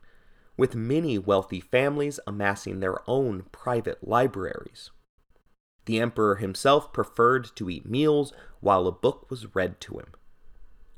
[0.55, 4.91] with many wealthy families amassing their own private libraries.
[5.85, 10.13] The emperor himself preferred to eat meals while a book was read to him.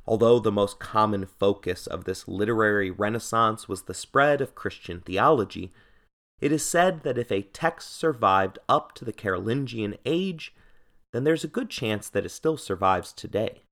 [0.08, 5.72] Although the most common focus of this literary renaissance was the spread of Christian theology,
[6.42, 10.54] it is said that if a text survived up to the Carolingian age,
[11.12, 13.64] then there's a good chance that it still survives today.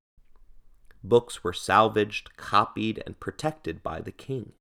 [1.03, 4.53] Books were salvaged, copied, and protected by the king.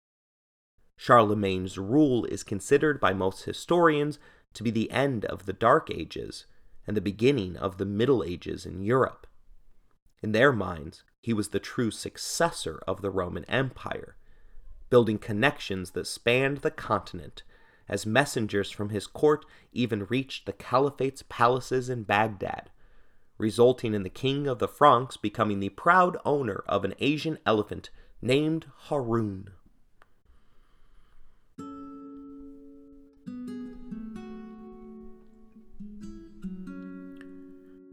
[0.97, 4.19] Charlemagne's rule is considered by most historians
[4.55, 6.47] to be the end of the Dark Ages
[6.87, 9.27] and the beginning of the Middle Ages in Europe.
[10.23, 14.17] In their minds, he was the true successor of the Roman Empire,
[14.89, 17.43] building connections that spanned the continent,
[17.89, 22.71] as messengers from his court even reached the caliphate's palaces in Baghdad,
[23.39, 27.91] resulting in the king of the Franks becoming the proud owner of an Asian elephant
[28.21, 29.51] named Harun.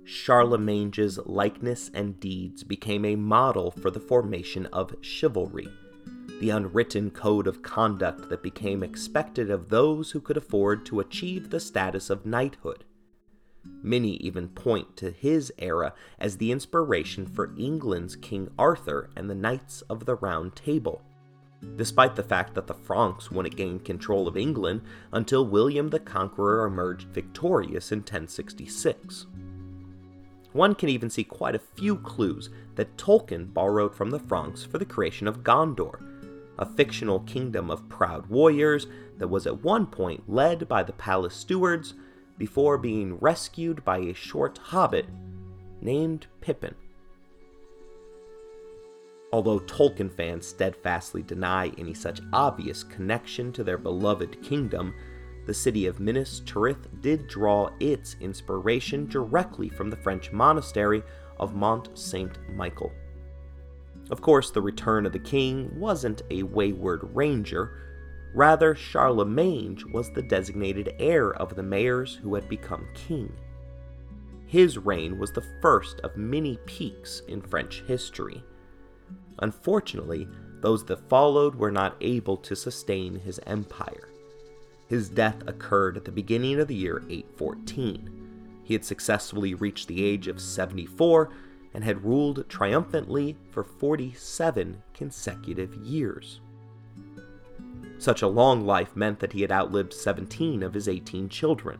[0.06, 5.68] Charlemagne's likeness and deeds became a model for the formation of chivalry,
[6.44, 11.50] the unwritten code of conduct that became expected of those who could afford to achieve
[11.50, 12.84] the status of knighthood.
[13.82, 19.36] Many even point to his era as the inspiration for England's King Arthur and the
[19.36, 21.02] Knights of the Round Table,
[21.78, 24.82] despite the fact that the Franks wouldn't gain control of England
[25.14, 29.28] until William the Conqueror emerged victorious in 1066.
[30.52, 34.78] One can even see quite a few clues that Tolkien borrowed from the Franks for
[34.78, 36.10] the creation of Gondor,
[36.58, 38.88] a fictional kingdom of proud warriors
[39.18, 41.94] that was at one point led by the palace stewards
[42.38, 45.06] before being rescued by a short hobbit
[45.82, 46.76] named Pippin.
[49.32, 54.94] Although Tolkien fans steadfastly deny any such obvious connection to their beloved kingdom,
[55.46, 61.02] the city of Minas Tirith did draw its inspiration directly from the French monastery
[61.40, 62.92] of Mont Saint Michel.
[64.10, 67.80] Of course, the return of the king wasn't a wayward ranger.
[68.34, 73.32] Rather, Charlemagne was the designated heir of the mayors who had become king.
[74.46, 78.44] His reign was the first of many peaks in French history.
[79.40, 80.28] Unfortunately,
[80.62, 84.10] those that followed were not able to sustain his empire.
[84.88, 88.62] His death occurred at the beginning of the year 814.
[88.64, 91.30] He had successfully reached the age of 74
[91.74, 96.42] and had ruled triumphantly for 47 consecutive years.
[97.98, 101.80] Such a long life meant that he had outlived 17 of his 18 children,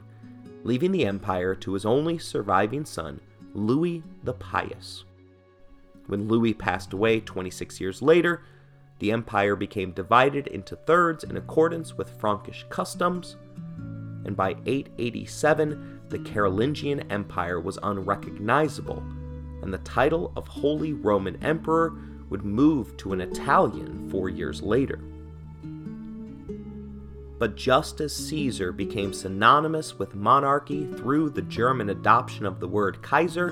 [0.64, 3.20] leaving the empire to his only surviving son,
[3.54, 5.04] Louis the Pious.
[6.08, 8.44] When Louis passed away 26 years later,
[9.00, 13.36] the empire became divided into thirds in accordance with Frankish customs,
[14.26, 19.04] and by 887, the Carolingian Empire was unrecognizable,
[19.64, 21.96] and the title of Holy Roman Emperor
[22.30, 25.00] would move to an Italian four years later.
[27.40, 33.02] But just as Caesar became synonymous with monarchy through the German adoption of the word
[33.02, 33.50] Kaiser,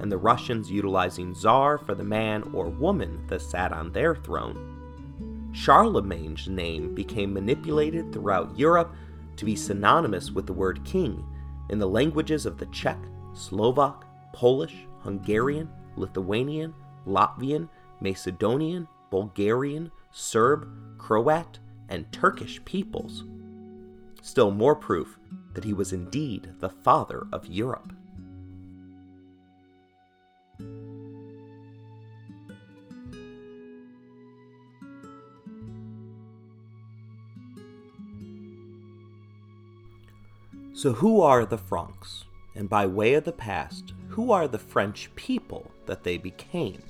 [0.00, 5.50] and the Russians utilizing Tsar for the man or woman that sat on their throne,
[5.52, 8.94] Charlemagne's name became manipulated throughout Europe
[9.36, 11.24] to be synonymous with the word king
[11.70, 12.98] in the languages of the Czech,
[13.34, 16.74] Slovak, Polish, Hungarian, Lithuanian,
[17.06, 17.68] Latvian,
[18.00, 20.66] Macedonian, Bulgarian, Serb,
[20.98, 21.58] Croat,
[21.90, 23.24] and Turkish peoples.
[24.22, 25.18] Still more proof
[25.52, 27.92] that he was indeed the father of Europe.
[40.72, 42.24] So, who are the Franks?
[42.56, 46.80] And by way of the past, who are the French people that they became?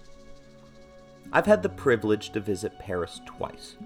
[1.33, 3.77] I've had the privilege to visit Paris twice.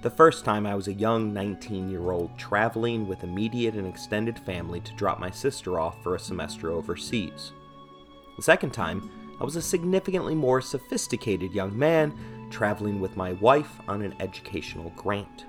[0.00, 4.38] The first time I was a young 19 year old traveling with immediate and extended
[4.38, 7.52] family to drop my sister off for a semester overseas.
[8.38, 13.80] The second time, I was a significantly more sophisticated young man traveling with my wife
[13.86, 15.44] on an educational grant.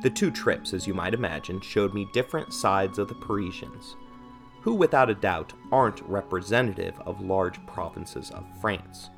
[0.00, 3.96] The two trips, as you might imagine, showed me different sides of the Parisians,
[4.64, 9.10] who without a doubt aren't representative of large provinces of France,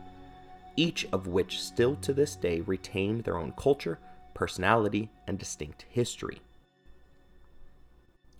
[0.74, 4.00] each of which still to this day retain their own culture,
[4.34, 6.40] personality, and distinct history.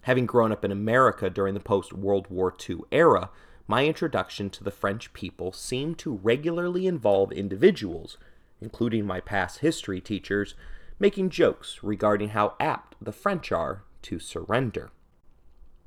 [0.00, 3.30] Having grown up in America during the post World War II era,
[3.68, 8.18] my introduction to the French people seemed to regularly involve individuals,
[8.61, 10.57] including my past history teachers,
[10.98, 14.90] making jokes regarding how apt the French are to surrender.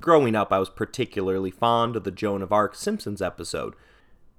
[0.02, 3.76] Growing up, I was particularly fond of the Joan of Arc Simpsons episode,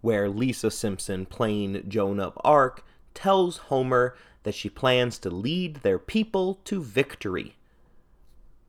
[0.01, 5.99] where Lisa Simpson, playing Joan of Arc, tells Homer that she plans to lead their
[5.99, 7.57] people to victory.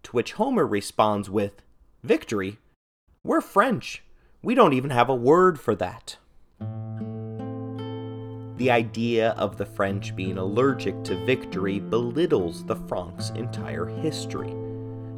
[0.03, 1.61] To which Homer responds with,
[2.03, 2.57] Victory?
[3.23, 4.03] We're French.
[4.41, 6.17] We don't even have a word for that.
[8.57, 14.53] The idea of the French being allergic to victory belittles the Franks' entire history,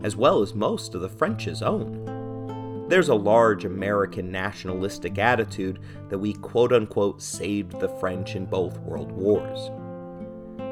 [0.03, 2.85] as well as most of the French's own.
[2.89, 5.79] There's a large American nationalistic attitude
[6.09, 9.71] that we quote unquote saved the French in both world wars.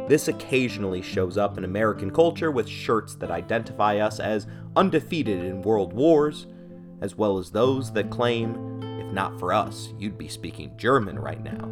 [0.10, 5.62] This occasionally shows up in American culture with shirts that identify us as undefeated in
[5.62, 6.48] world wars,
[7.00, 11.42] as well as those that claim, if not for us, you'd be speaking German right
[11.42, 11.70] now.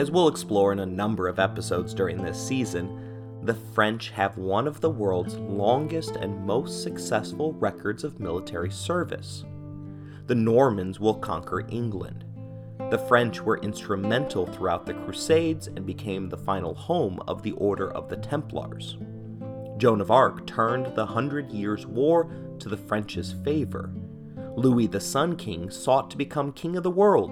[0.00, 2.98] As we'll explore in a number of episodes during this season,
[3.42, 9.44] the French have one of the world's longest and most successful records of military service.
[10.26, 12.24] The Normans will conquer England.
[12.90, 17.90] The French were instrumental throughout the Crusades and became the final home of the Order
[17.90, 18.96] of the Templars.
[19.76, 22.30] Joan of Arc turned the Hundred Years' War
[22.60, 23.92] to the French's favor.
[24.54, 27.30] Louis the Sun King sought to become king of the world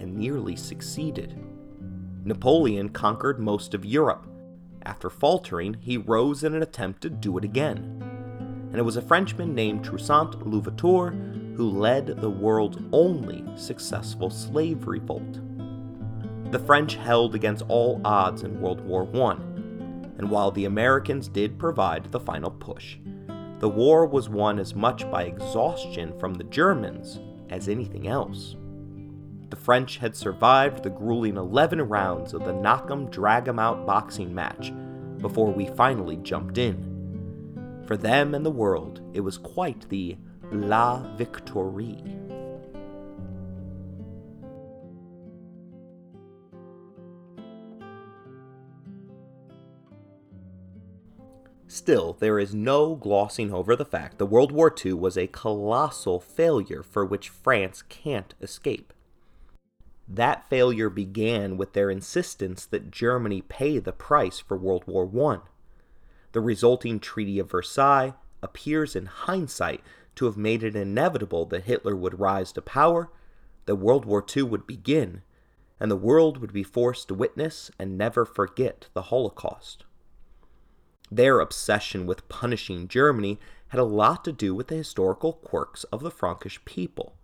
[0.00, 1.38] and nearly succeeded.
[2.24, 4.26] Napoleon conquered most of Europe.
[4.86, 8.02] After faltering, he rose in an attempt to do it again.
[8.70, 11.10] And it was a Frenchman named Toussaint Louverture
[11.56, 15.40] who led the world's only successful slave revolt.
[16.50, 19.32] The French held against all odds in World War I,
[20.18, 22.96] and while the Americans did provide the final push,
[23.60, 27.20] the war was won as much by exhaustion from the Germans
[27.50, 28.56] as anything else
[29.50, 33.86] the French had survived the grueling 11 rounds of the knock 'em drag 'em out
[33.86, 34.72] boxing match
[35.18, 37.82] before we finally jumped in.
[37.86, 40.16] For them and the world, it was quite the
[40.50, 41.82] La Victoire.
[51.66, 56.20] Still, there is no glossing over the fact that World War II was a colossal
[56.20, 58.93] failure for which France can't escape.
[60.06, 65.40] That failure began with their insistence that Germany pay the price for World War I.
[66.32, 69.80] The resulting Treaty of Versailles appears in hindsight
[70.16, 73.10] to have made it inevitable that Hitler would rise to power,
[73.66, 75.22] that World War II would begin,
[75.80, 79.84] and the world would be forced to witness and never forget the Holocaust.
[81.10, 83.38] Their obsession with punishing Germany
[83.68, 87.14] had a lot to do with the historical quirks of the Frankish people.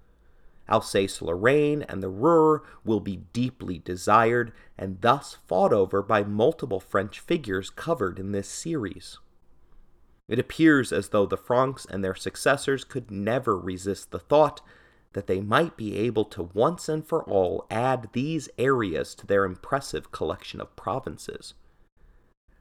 [0.70, 6.80] Alsace Lorraine and the Ruhr will be deeply desired and thus fought over by multiple
[6.80, 9.18] French figures covered in this series.
[10.28, 14.60] It appears as though the Franks and their successors could never resist the thought
[15.12, 19.44] that they might be able to once and for all add these areas to their
[19.44, 21.54] impressive collection of provinces.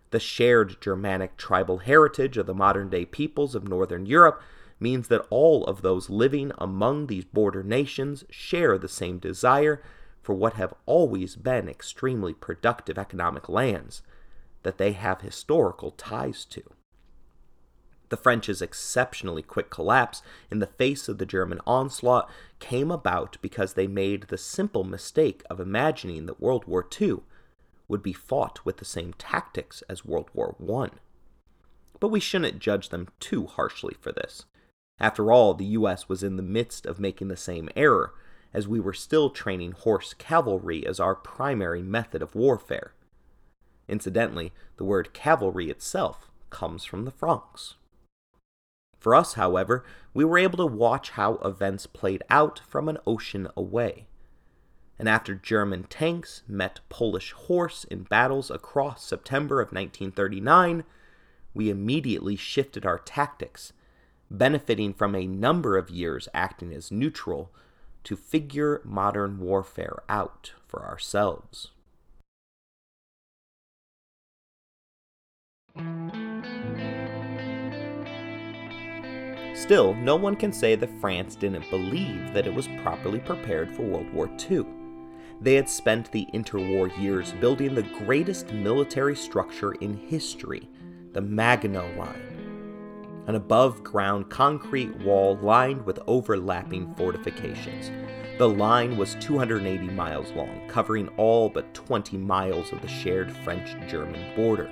[0.10, 4.41] The shared Germanic tribal heritage of the modern day peoples of Northern Europe
[4.80, 9.82] means that all of those living among these border nations share the same desire
[10.21, 14.01] for what have always been extremely productive economic lands
[14.63, 16.63] that they have historical ties to.
[18.09, 23.73] The French's exceptionally quick collapse in the face of the German onslaught came about because
[23.73, 27.19] they made the simple mistake of imagining that World War II
[27.88, 30.89] would be fought with the same tactics as World War I.
[31.99, 34.45] But we shouldn't judge them too harshly for this.
[35.00, 38.14] After all, the US was in the midst of making the same error,
[38.54, 42.93] as we were still training horse cavalry as our primary method of warfare.
[43.88, 47.76] Incidentally, the word cavalry itself comes from the Franks.
[49.00, 53.47] For us, however, we were able to watch how events played out from an ocean
[53.56, 54.08] away.
[55.00, 60.84] And after German tanks met Polish horse in battles across September of 1939,
[61.54, 63.72] we immediately shifted our tactics,
[64.32, 67.51] benefiting from a number of years acting as neutral
[68.03, 71.71] to figure modern warfare out for ourselves.
[79.53, 83.84] Still, no one can say that France didn't believe that it was properly prepared for
[83.84, 84.65] World War II.
[85.41, 90.67] They had spent the interwar years building the greatest military structure in history,
[91.13, 92.38] the Maginot Line,
[93.28, 97.91] an above ground concrete wall lined with overlapping fortifications.
[98.38, 103.76] The line was 280 miles long, covering all but 20 miles of the shared French
[103.89, 104.70] German border.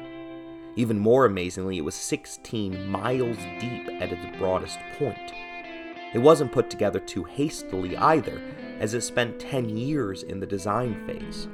[0.77, 5.33] Even more amazingly, it was 16 miles deep at its broadest point.
[6.13, 8.41] It wasn't put together too hastily either,
[8.79, 11.47] as it spent 10 years in the design phase.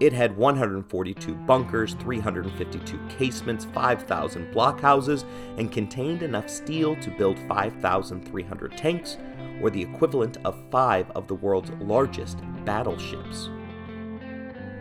[0.00, 5.24] It had 142 bunkers, 352 casements, 5,000 blockhouses,
[5.58, 9.18] and contained enough steel to build 5,300 tanks,
[9.60, 13.50] or the equivalent of five of the world's largest battleships.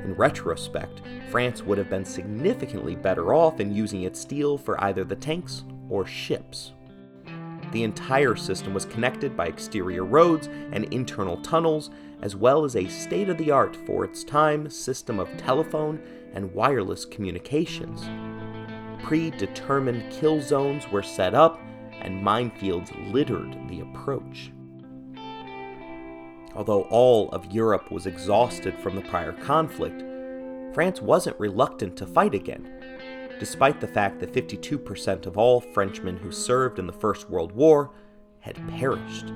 [0.05, 5.03] In retrospect, France would have been significantly better off in using its steel for either
[5.03, 6.71] the tanks or ships.
[7.71, 11.91] The entire system was connected by exterior roads and internal tunnels,
[12.21, 16.01] as well as a state of the art for its time system of telephone
[16.33, 18.09] and wireless communications.
[19.03, 21.61] Predetermined kill zones were set up,
[22.01, 24.51] and minefields littered the approach.
[26.55, 30.03] Although all of Europe was exhausted from the prior conflict,
[30.73, 32.78] France wasn't reluctant to fight again,
[33.39, 37.91] despite the fact that 52% of all Frenchmen who served in the First World War
[38.39, 39.29] had perished.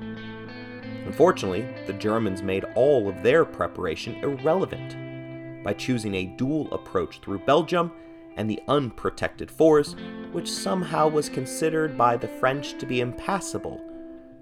[1.06, 7.38] Unfortunately, the Germans made all of their preparation irrelevant by choosing a dual approach through
[7.40, 7.90] Belgium
[8.36, 9.96] and the unprotected forest,
[10.32, 13.80] which somehow was considered by the French to be impassable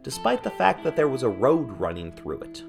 [0.03, 2.65] despite the fact that there was a road running through it.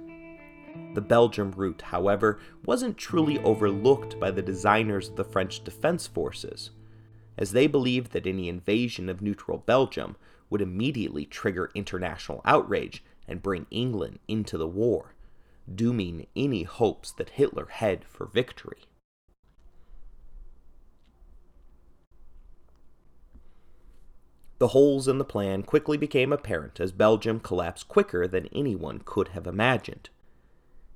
[0.94, 6.72] The Belgium route, however, wasn't truly overlooked by the designers of the French Defense Forces,
[7.38, 10.16] as they believed that any invasion of neutral Belgium
[10.50, 15.16] would immediately trigger international outrage and bring England into the war,
[15.74, 18.84] dooming any hopes that Hitler had for victory.
[24.60, 29.30] The holes in the plan quickly became apparent as Belgium collapsed quicker than anyone could
[29.30, 30.10] have imagined.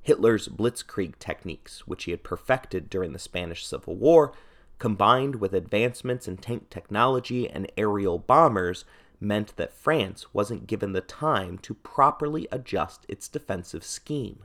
[0.01, 4.31] Hitler's blitzkrieg techniques, which he had perfected during the Spanish Civil War,
[4.79, 8.85] combined with advancements in tank technology and aerial bombers,
[9.19, 14.39] meant that France wasn't given the time to properly adjust its defensive scheme.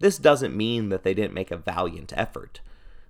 [0.00, 2.60] This doesn't mean that they didn't make a valiant effort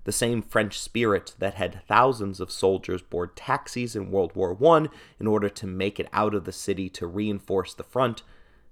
[0.04, 4.88] the same French spirit that had thousands of soldiers board taxis in World War I
[5.18, 8.22] in order to make it out of the city to reinforce the front,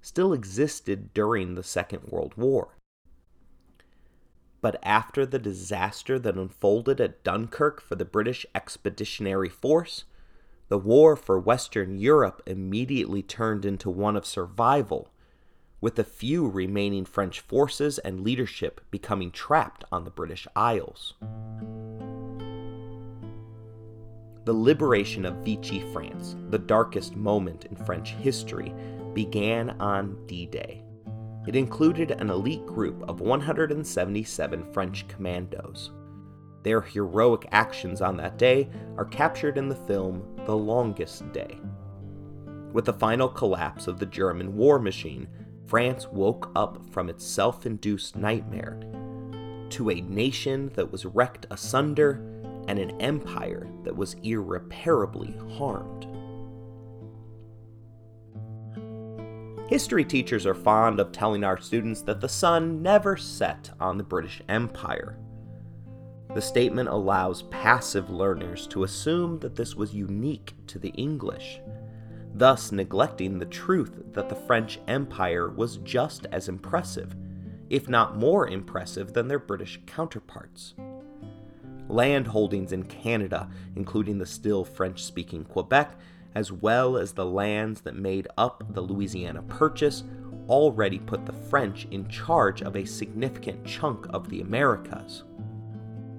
[0.01, 2.77] still existed during the Second World War.
[4.63, 10.05] But after the disaster that unfolded at Dunkirk for the British Expeditionary Force,
[10.69, 15.11] the war for Western Europe immediately turned into one of survival
[15.81, 21.15] with the few remaining French forces and leadership becoming trapped on the British Isles.
[24.45, 28.73] The liberation of Vichy France, the darkest moment in French history,
[29.13, 30.85] began on D Day.
[31.47, 35.91] It included an elite group of 177 French commandos.
[36.63, 41.59] Their heroic actions on that day are captured in the film The Longest Day.
[42.73, 45.27] With the final collapse of the German war machine,
[45.67, 48.79] France woke up from its self induced nightmare
[49.71, 52.23] to a nation that was wrecked asunder
[52.69, 56.07] and an empire that was irreparably harmed.
[59.73, 64.05] History teachers are fond of telling our students that the sun never set on the
[64.05, 65.17] British Empire.
[66.35, 71.59] The statement allows passive learners to assume that this was unique to the English
[72.35, 77.17] thus neglecting the truth that the French Empire was just as impressive,
[77.71, 80.75] if not more impressive, than their British counterparts.
[81.89, 85.99] Land holdings in Canada, including the still French speaking Quebec,
[86.35, 90.05] as well as the lands that made up the Louisiana Purchase,
[90.49, 95.25] already put the French in charge of a significant chunk of the Americas.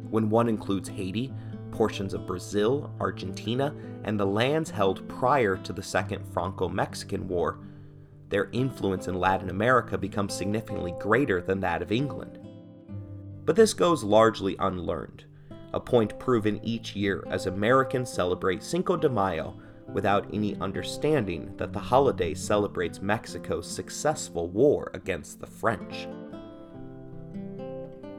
[0.09, 1.33] When one includes Haiti,
[1.71, 7.59] portions of Brazil, Argentina, and the lands held prior to the Second Franco Mexican War,
[8.29, 12.39] their influence in Latin America becomes significantly greater than that of England.
[13.45, 15.25] But this goes largely unlearned,
[15.73, 19.55] a point proven each year as Americans celebrate Cinco de Mayo
[19.93, 26.07] without any understanding that the holiday celebrates Mexico's successful war against the French.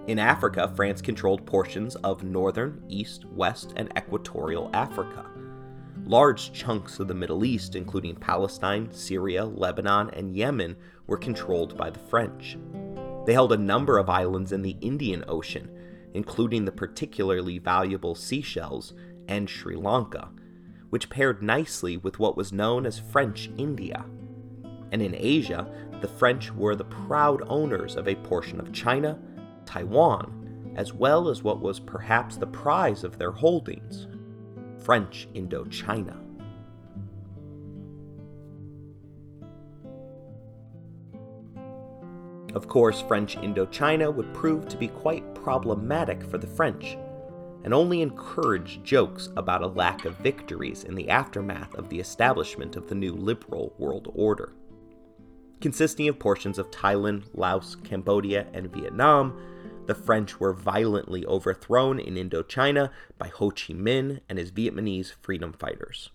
[0.06, 5.24] In Africa, France controlled portions of northern, east, west, and equatorial Africa.
[6.04, 11.88] Large chunks of the Middle East, including Palestine, Syria, Lebanon, and Yemen, were controlled by
[11.88, 12.58] the French.
[13.24, 15.70] They held a number of islands in the Indian Ocean,
[16.12, 18.92] including the particularly valuable Seychelles
[19.28, 20.28] and Sri Lanka,
[20.94, 24.04] which paired nicely with what was known as French India.
[24.92, 25.66] And in Asia,
[26.00, 29.18] the French were the proud owners of a portion of China,
[29.66, 34.06] Taiwan, as well as what was perhaps the prize of their holdings
[34.84, 36.16] French Indochina.
[42.54, 46.96] Of course, French Indochina would prove to be quite problematic for the French,
[47.64, 52.76] and only encourage jokes about a lack of victories in the aftermath of the establishment
[52.76, 54.52] of the new liberal world order.
[55.60, 59.40] Consisting of portions of Thailand, Laos, Cambodia, and Vietnam,
[59.86, 65.52] the French were violently overthrown in Indochina by Ho Chi Minh and his Vietnamese freedom
[65.52, 66.10] fighters.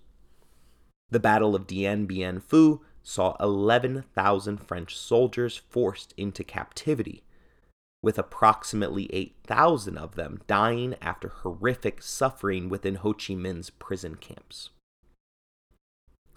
[1.10, 7.24] The Battle of Dien Bien Phu saw 11,000 French soldiers forced into captivity,
[8.02, 14.70] with approximately 8,000 of them dying after horrific suffering within Ho Chi Minh's prison camps.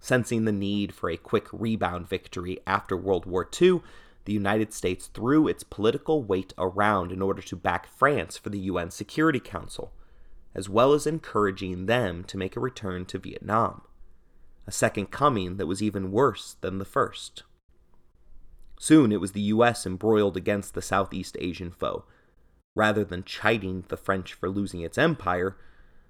[0.00, 3.82] Sensing the need for a quick rebound victory after World War II,
[4.24, 8.58] the United States threw its political weight around in order to back France for the
[8.60, 9.92] UN Security Council,
[10.54, 13.82] as well as encouraging them to make a return to Vietnam,
[14.66, 17.44] a second coming that was even worse than the first.
[18.82, 22.04] Soon it was the US embroiled against the Southeast Asian foe.
[22.74, 25.56] Rather than chiding the French for losing its empire,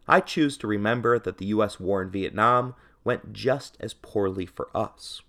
[0.08, 4.74] I choose to remember that the US war in Vietnam went just as poorly for
[4.74, 5.20] us.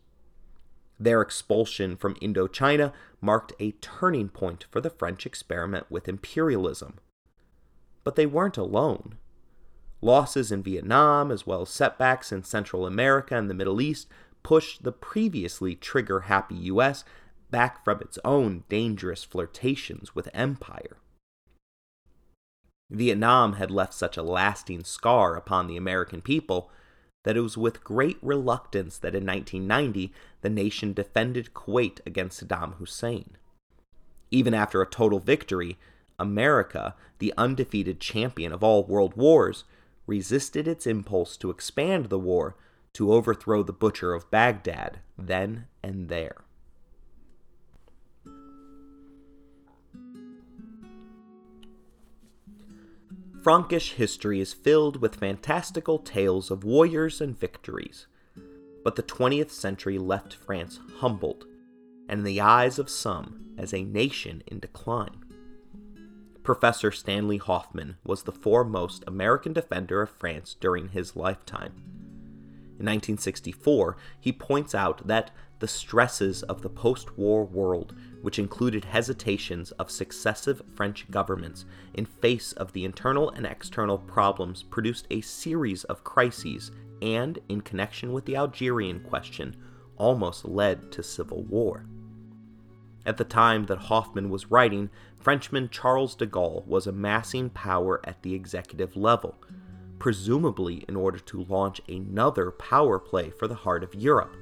[0.98, 6.94] Their expulsion from Indochina marked a turning point for the French experiment with imperialism.
[8.06, 9.18] But they weren't alone.
[10.00, 14.08] Losses in Vietnam, as well as setbacks in Central America and the Middle East,
[14.44, 17.04] pushed the previously trigger happy US
[17.54, 20.98] back from its own dangerous flirtations with empire.
[22.90, 26.72] Vietnam had left such a lasting scar upon the American people
[27.24, 32.78] that it was with great reluctance that in 1990 the nation defended Kuwait against Saddam
[32.78, 33.38] Hussein.
[34.32, 35.78] Even after a total victory,
[36.18, 39.64] America, the undefeated champion of all world wars,
[40.08, 42.56] resisted its impulse to expand the war
[42.94, 46.38] to overthrow the butcher of Baghdad then and there.
[53.44, 58.08] Frankish history is filled with fantastical tales of warriors and victories.
[58.86, 61.44] But the 20th century left France humbled,
[62.08, 65.26] and in the eyes of some, as a nation in decline.
[66.42, 71.74] Professor Stanley Hoffmann was the foremost American defender of France during his lifetime.
[72.80, 75.32] In 1964, he points out that
[75.64, 82.04] the stresses of the post war world which included hesitations of successive French governments in
[82.06, 88.12] face of the internal and external problems, produced a series of crises and, in connection
[88.12, 89.56] with the Algerian question,
[89.96, 91.86] almost led to civil war.
[93.06, 98.22] At the time that Hoffmann was writing, Frenchman Charles de Gaulle was amassing power at
[98.22, 99.42] the executive level,
[99.98, 104.36] presumably in order to launch another power play for the heart of Europe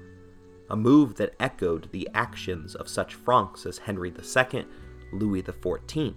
[0.71, 4.65] a move that echoed the actions of such Franks as Henry II,
[5.11, 6.15] Louis XIV,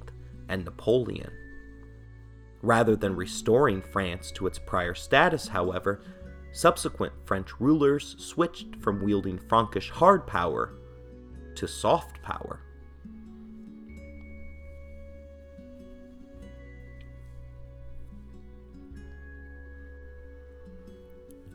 [0.48, 1.32] and Napoleon.
[2.62, 6.02] Rather than restoring France to its prior status, however,
[6.52, 10.72] subsequent French rulers switched from wielding Frankish hard power
[11.56, 12.60] to soft power.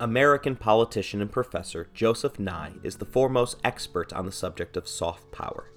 [0.01, 5.29] American politician and professor Joseph Nye is the foremost expert on the subject of soft
[5.33, 5.73] power.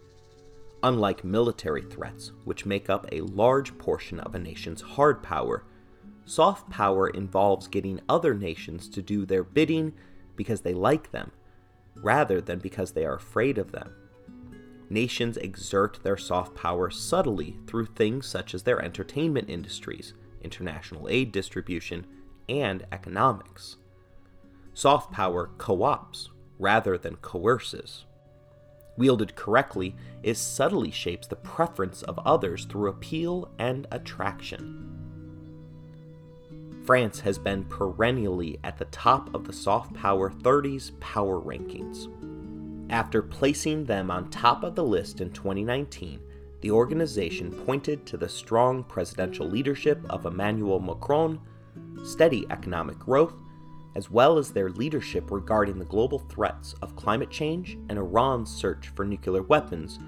[0.84, 5.64] Unlike military threats, which make up a large portion of a nation's hard power,
[6.24, 9.92] soft power involves getting other nations to do their bidding
[10.36, 11.32] because they like them,
[11.96, 13.92] rather than because they are afraid of them.
[14.88, 21.32] Nations exert their soft power subtly through things such as their entertainment industries, international aid
[21.32, 22.06] distribution,
[22.48, 23.78] and economics.
[24.74, 28.04] Soft power co ops rather than coerces.
[28.96, 34.88] Wielded correctly, it subtly shapes the preference of others through appeal and attraction.
[36.84, 42.08] France has been perennially at the top of the soft power 30s power rankings.
[42.90, 46.20] After placing them on top of the list in 2019,
[46.60, 51.40] the organization pointed to the strong presidential leadership of Emmanuel Macron,
[52.04, 53.34] steady economic growth,
[53.94, 58.88] as well as their leadership regarding the global threats of climate change and Iran's search
[58.88, 59.98] for nuclear weapons,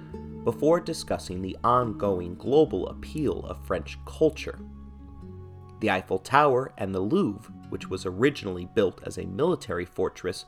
[0.44, 4.58] before discussing the ongoing global appeal of French culture.
[5.80, 10.44] The Eiffel Tower and the Louvre, which was originally built as a military fortress,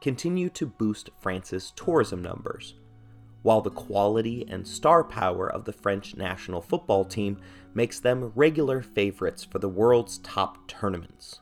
[0.00, 2.74] continue to boost France's tourism numbers,
[3.42, 7.38] while the quality and star power of the French national football team
[7.74, 11.41] makes them regular favorites for the world's top tournaments.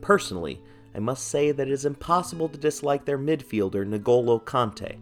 [0.00, 0.60] Personally,
[0.94, 4.98] I must say that it is impossible to dislike their midfielder N'Golo Kante,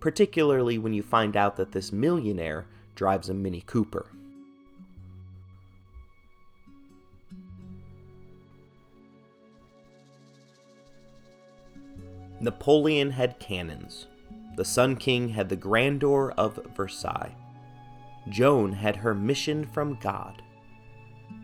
[0.00, 4.06] particularly when you find out that this millionaire drives a Mini Cooper.
[12.40, 14.06] Napoleon had cannons.
[14.56, 17.34] The Sun King had the grandeur of Versailles.
[18.28, 20.42] Joan had her mission from God.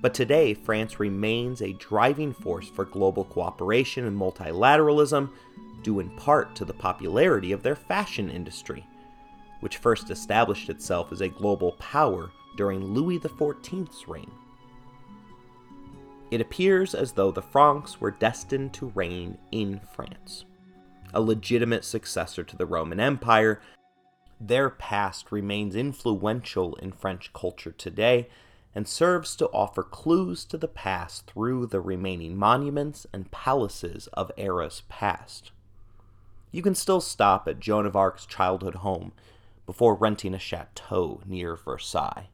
[0.00, 5.30] But today, France remains a driving force for global cooperation and multilateralism,
[5.82, 8.86] due in part to the popularity of their fashion industry,
[9.60, 14.30] which first established itself as a global power during Louis XIV's reign.
[16.30, 20.44] It appears as though the Franks were destined to reign in France,
[21.12, 23.60] a legitimate successor to the Roman Empire.
[24.40, 28.28] Their past remains influential in French culture today
[28.74, 34.30] and serves to offer clues to the past through the remaining monuments and palaces of
[34.36, 35.50] eras past.
[36.52, 39.12] You can still stop at Joan of Arc's childhood home
[39.66, 42.28] before renting a chateau near Versailles.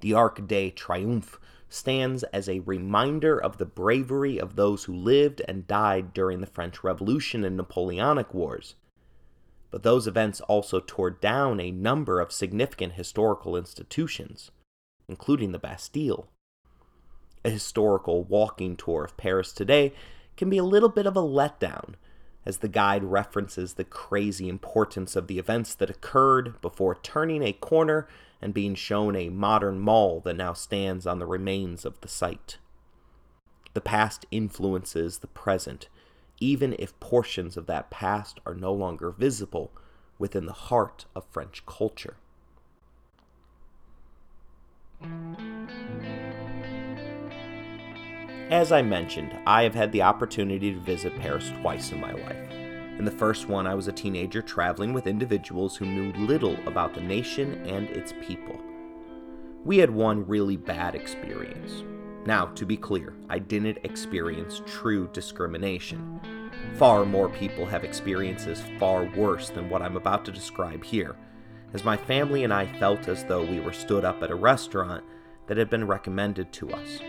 [0.00, 1.38] The Arc de Triomphe
[1.68, 6.46] stands as a reminder of the bravery of those who lived and died during the
[6.46, 8.76] French Revolution and Napoleonic Wars.
[9.70, 14.50] But those events also tore down a number of significant historical institutions
[15.08, 16.28] including the Bastille.
[17.44, 19.92] A historical walking tour of Paris today
[20.36, 21.94] can be a little bit of a letdown,
[22.46, 27.52] as the guide references the crazy importance of the events that occurred before turning a
[27.52, 28.06] corner
[28.40, 32.58] and being shown a modern mall that now stands on the remains of the site.
[33.72, 35.88] The past influences the present,
[36.40, 39.72] even if portions of that past are no longer visible
[40.18, 42.16] within the heart of French culture.
[48.50, 52.50] As I mentioned, I have had the opportunity to visit Paris twice in my life.
[52.98, 56.94] In the first one, I was a teenager traveling with individuals who knew little about
[56.94, 58.60] the nation and its people.
[59.64, 61.82] We had one really bad experience.
[62.26, 66.20] Now, to be clear, I didn't experience true discrimination.
[66.74, 71.16] Far more people have experiences far worse than what I'm about to describe here,
[71.74, 75.04] as my family and I felt as though we were stood up at a restaurant
[75.48, 77.00] that had been recommended to us.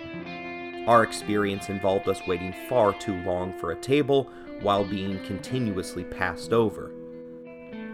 [0.87, 4.29] Our experience involved us waiting far too long for a table
[4.61, 6.91] while being continuously passed over.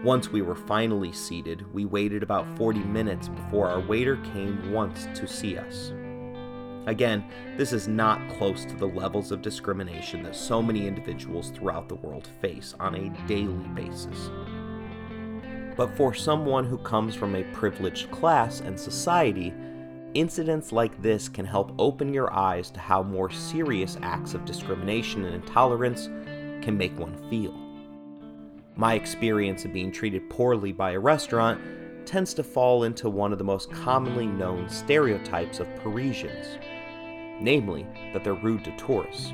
[0.02, 5.06] Once we were finally seated, we waited about 40 minutes before our waiter came once
[5.14, 5.92] to see us.
[6.86, 7.24] Again,
[7.56, 11.94] this is not close to the levels of discrimination that so many individuals throughout the
[11.94, 14.30] world face on a daily basis.
[15.82, 19.52] But for someone who comes from a privileged class and society,
[20.14, 25.24] incidents like this can help open your eyes to how more serious acts of discrimination
[25.24, 26.06] and intolerance
[26.64, 27.52] can make one feel.
[28.76, 31.60] My experience of being treated poorly by a restaurant
[32.06, 36.58] tends to fall into one of the most commonly known stereotypes of Parisians,
[37.40, 39.32] namely that they're rude to tourists.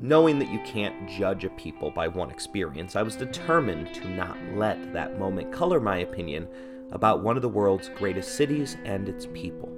[0.00, 4.36] Knowing that you can't judge a people by one experience, I was determined to not
[4.54, 6.46] let that moment color my opinion
[6.92, 9.72] about one of the world's greatest cities and its people.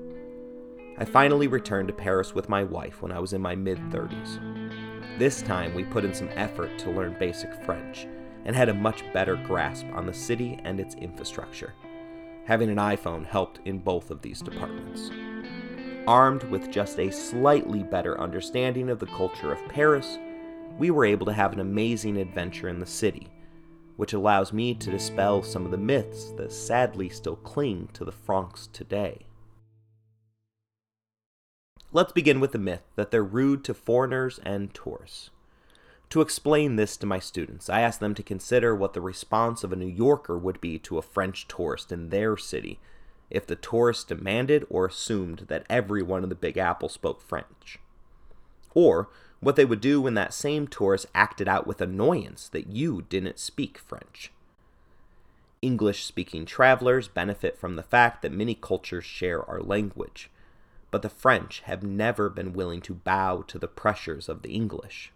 [0.98, 5.18] I finally returned to Paris with my wife when I was in my mid 30s.
[5.18, 8.08] This time, we put in some effort to learn basic French
[8.44, 11.74] and had a much better grasp on the city and its infrastructure.
[12.46, 15.10] Having an iPhone helped in both of these departments.
[16.08, 20.16] Armed with just a slightly better understanding of the culture of Paris,
[20.78, 23.28] we were able to have an amazing adventure in the city,
[23.98, 28.10] which allows me to dispel some of the myths that sadly still cling to the
[28.10, 29.26] Franks today.
[31.92, 35.28] Let's begin with the myth that they're rude to foreigners and tourists.
[36.08, 39.74] To explain this to my students, I ask them to consider what the response of
[39.74, 42.80] a New Yorker would be to a French tourist in their city
[43.30, 47.78] if the tourist demanded or assumed that everyone in the Big Apple spoke French.
[48.74, 49.08] Or
[49.40, 53.38] what they would do when that same tourist acted out with annoyance that you didn't
[53.38, 54.32] speak French.
[55.60, 60.30] English speaking travelers benefit from the fact that many cultures share our language,
[60.90, 65.12] but the French have never been willing to bow to the pressures of the English.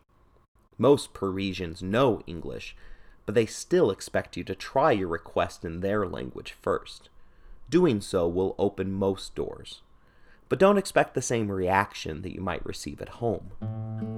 [0.78, 2.76] Most Parisians know English,
[3.24, 7.08] but they still expect you to try your request in their language first.
[7.72, 9.80] Doing so will open most doors.
[10.50, 13.50] But don't expect the same reaction that you might receive at home.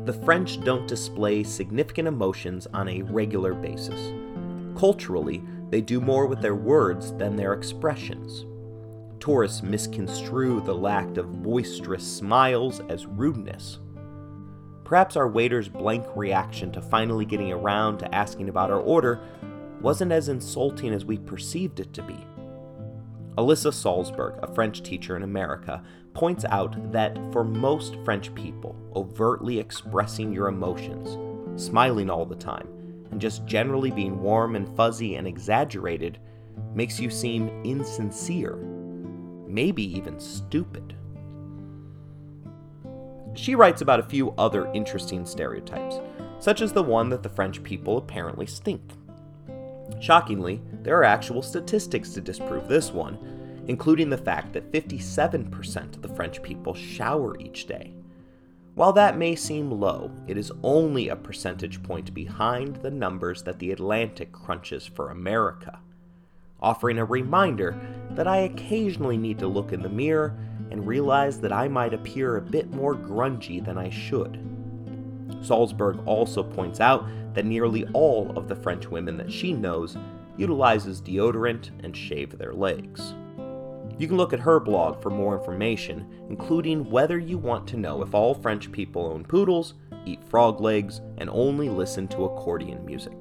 [0.07, 4.13] The French don't display significant emotions on a regular basis.
[4.77, 5.41] Culturally,
[5.71, 8.45] they do more with their words than their expressions.
[9.21, 13.79] Tourists misconstrue the lack of boisterous smiles as rudeness.
[14.83, 19.21] Perhaps our waiter's blank reaction to finally getting around to asking about our order
[19.81, 22.17] wasn't as insulting as we perceived it to be.
[23.37, 25.83] Alyssa Salzberg, a French teacher in America,
[26.13, 31.19] points out that for most French people, overtly expressing your emotions,
[31.61, 32.69] smiling all the time,
[33.11, 36.19] and just generally being warm and fuzzy and exaggerated
[36.75, 38.57] makes you seem insincere,
[39.49, 40.95] maybe even stupid.
[43.35, 45.97] She writes about a few other interesting stereotypes,
[46.39, 48.93] such as the one that the French people apparently stink.
[50.01, 56.03] Shockingly, there are actual statistics to disprove this one, including the fact that 57% of
[56.03, 57.95] the French people shower each day.
[58.75, 63.61] While that may seem low, it is only a percentage point behind the numbers that
[63.61, 65.79] the Atlantic crunches for America,
[66.61, 67.79] offering a reminder
[68.11, 70.37] that I occasionally need to look in the mirror
[70.71, 74.41] and realize that I might appear a bit more grungy than I should.
[75.41, 79.97] Salzberg also points out that nearly all of the French women that she knows
[80.37, 83.15] utilizes deodorant and shave their legs.
[83.99, 88.03] You can look at her blog for more information, including whether you want to know
[88.03, 89.75] if all French people own poodles,
[90.05, 93.21] eat frog legs, and only listen to accordion music.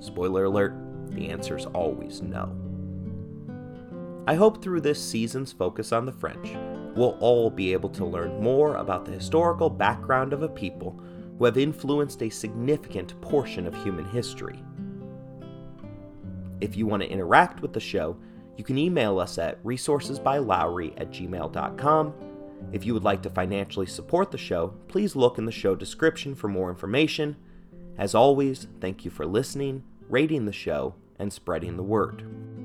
[0.00, 0.74] Spoiler alert,
[1.10, 2.56] the answer is always no.
[4.26, 6.56] I hope through this season's focus on the French,
[6.96, 10.98] we'll all be able to learn more about the historical background of a people
[11.38, 14.62] who have influenced a significant portion of human history.
[16.60, 18.16] If you want to interact with the show,
[18.56, 22.14] you can email us at resourcesbylowry at gmail.com.
[22.72, 26.34] If you would like to financially support the show, please look in the show description
[26.34, 27.36] for more information.
[27.98, 32.55] As always, thank you for listening, rating the show, and spreading the word.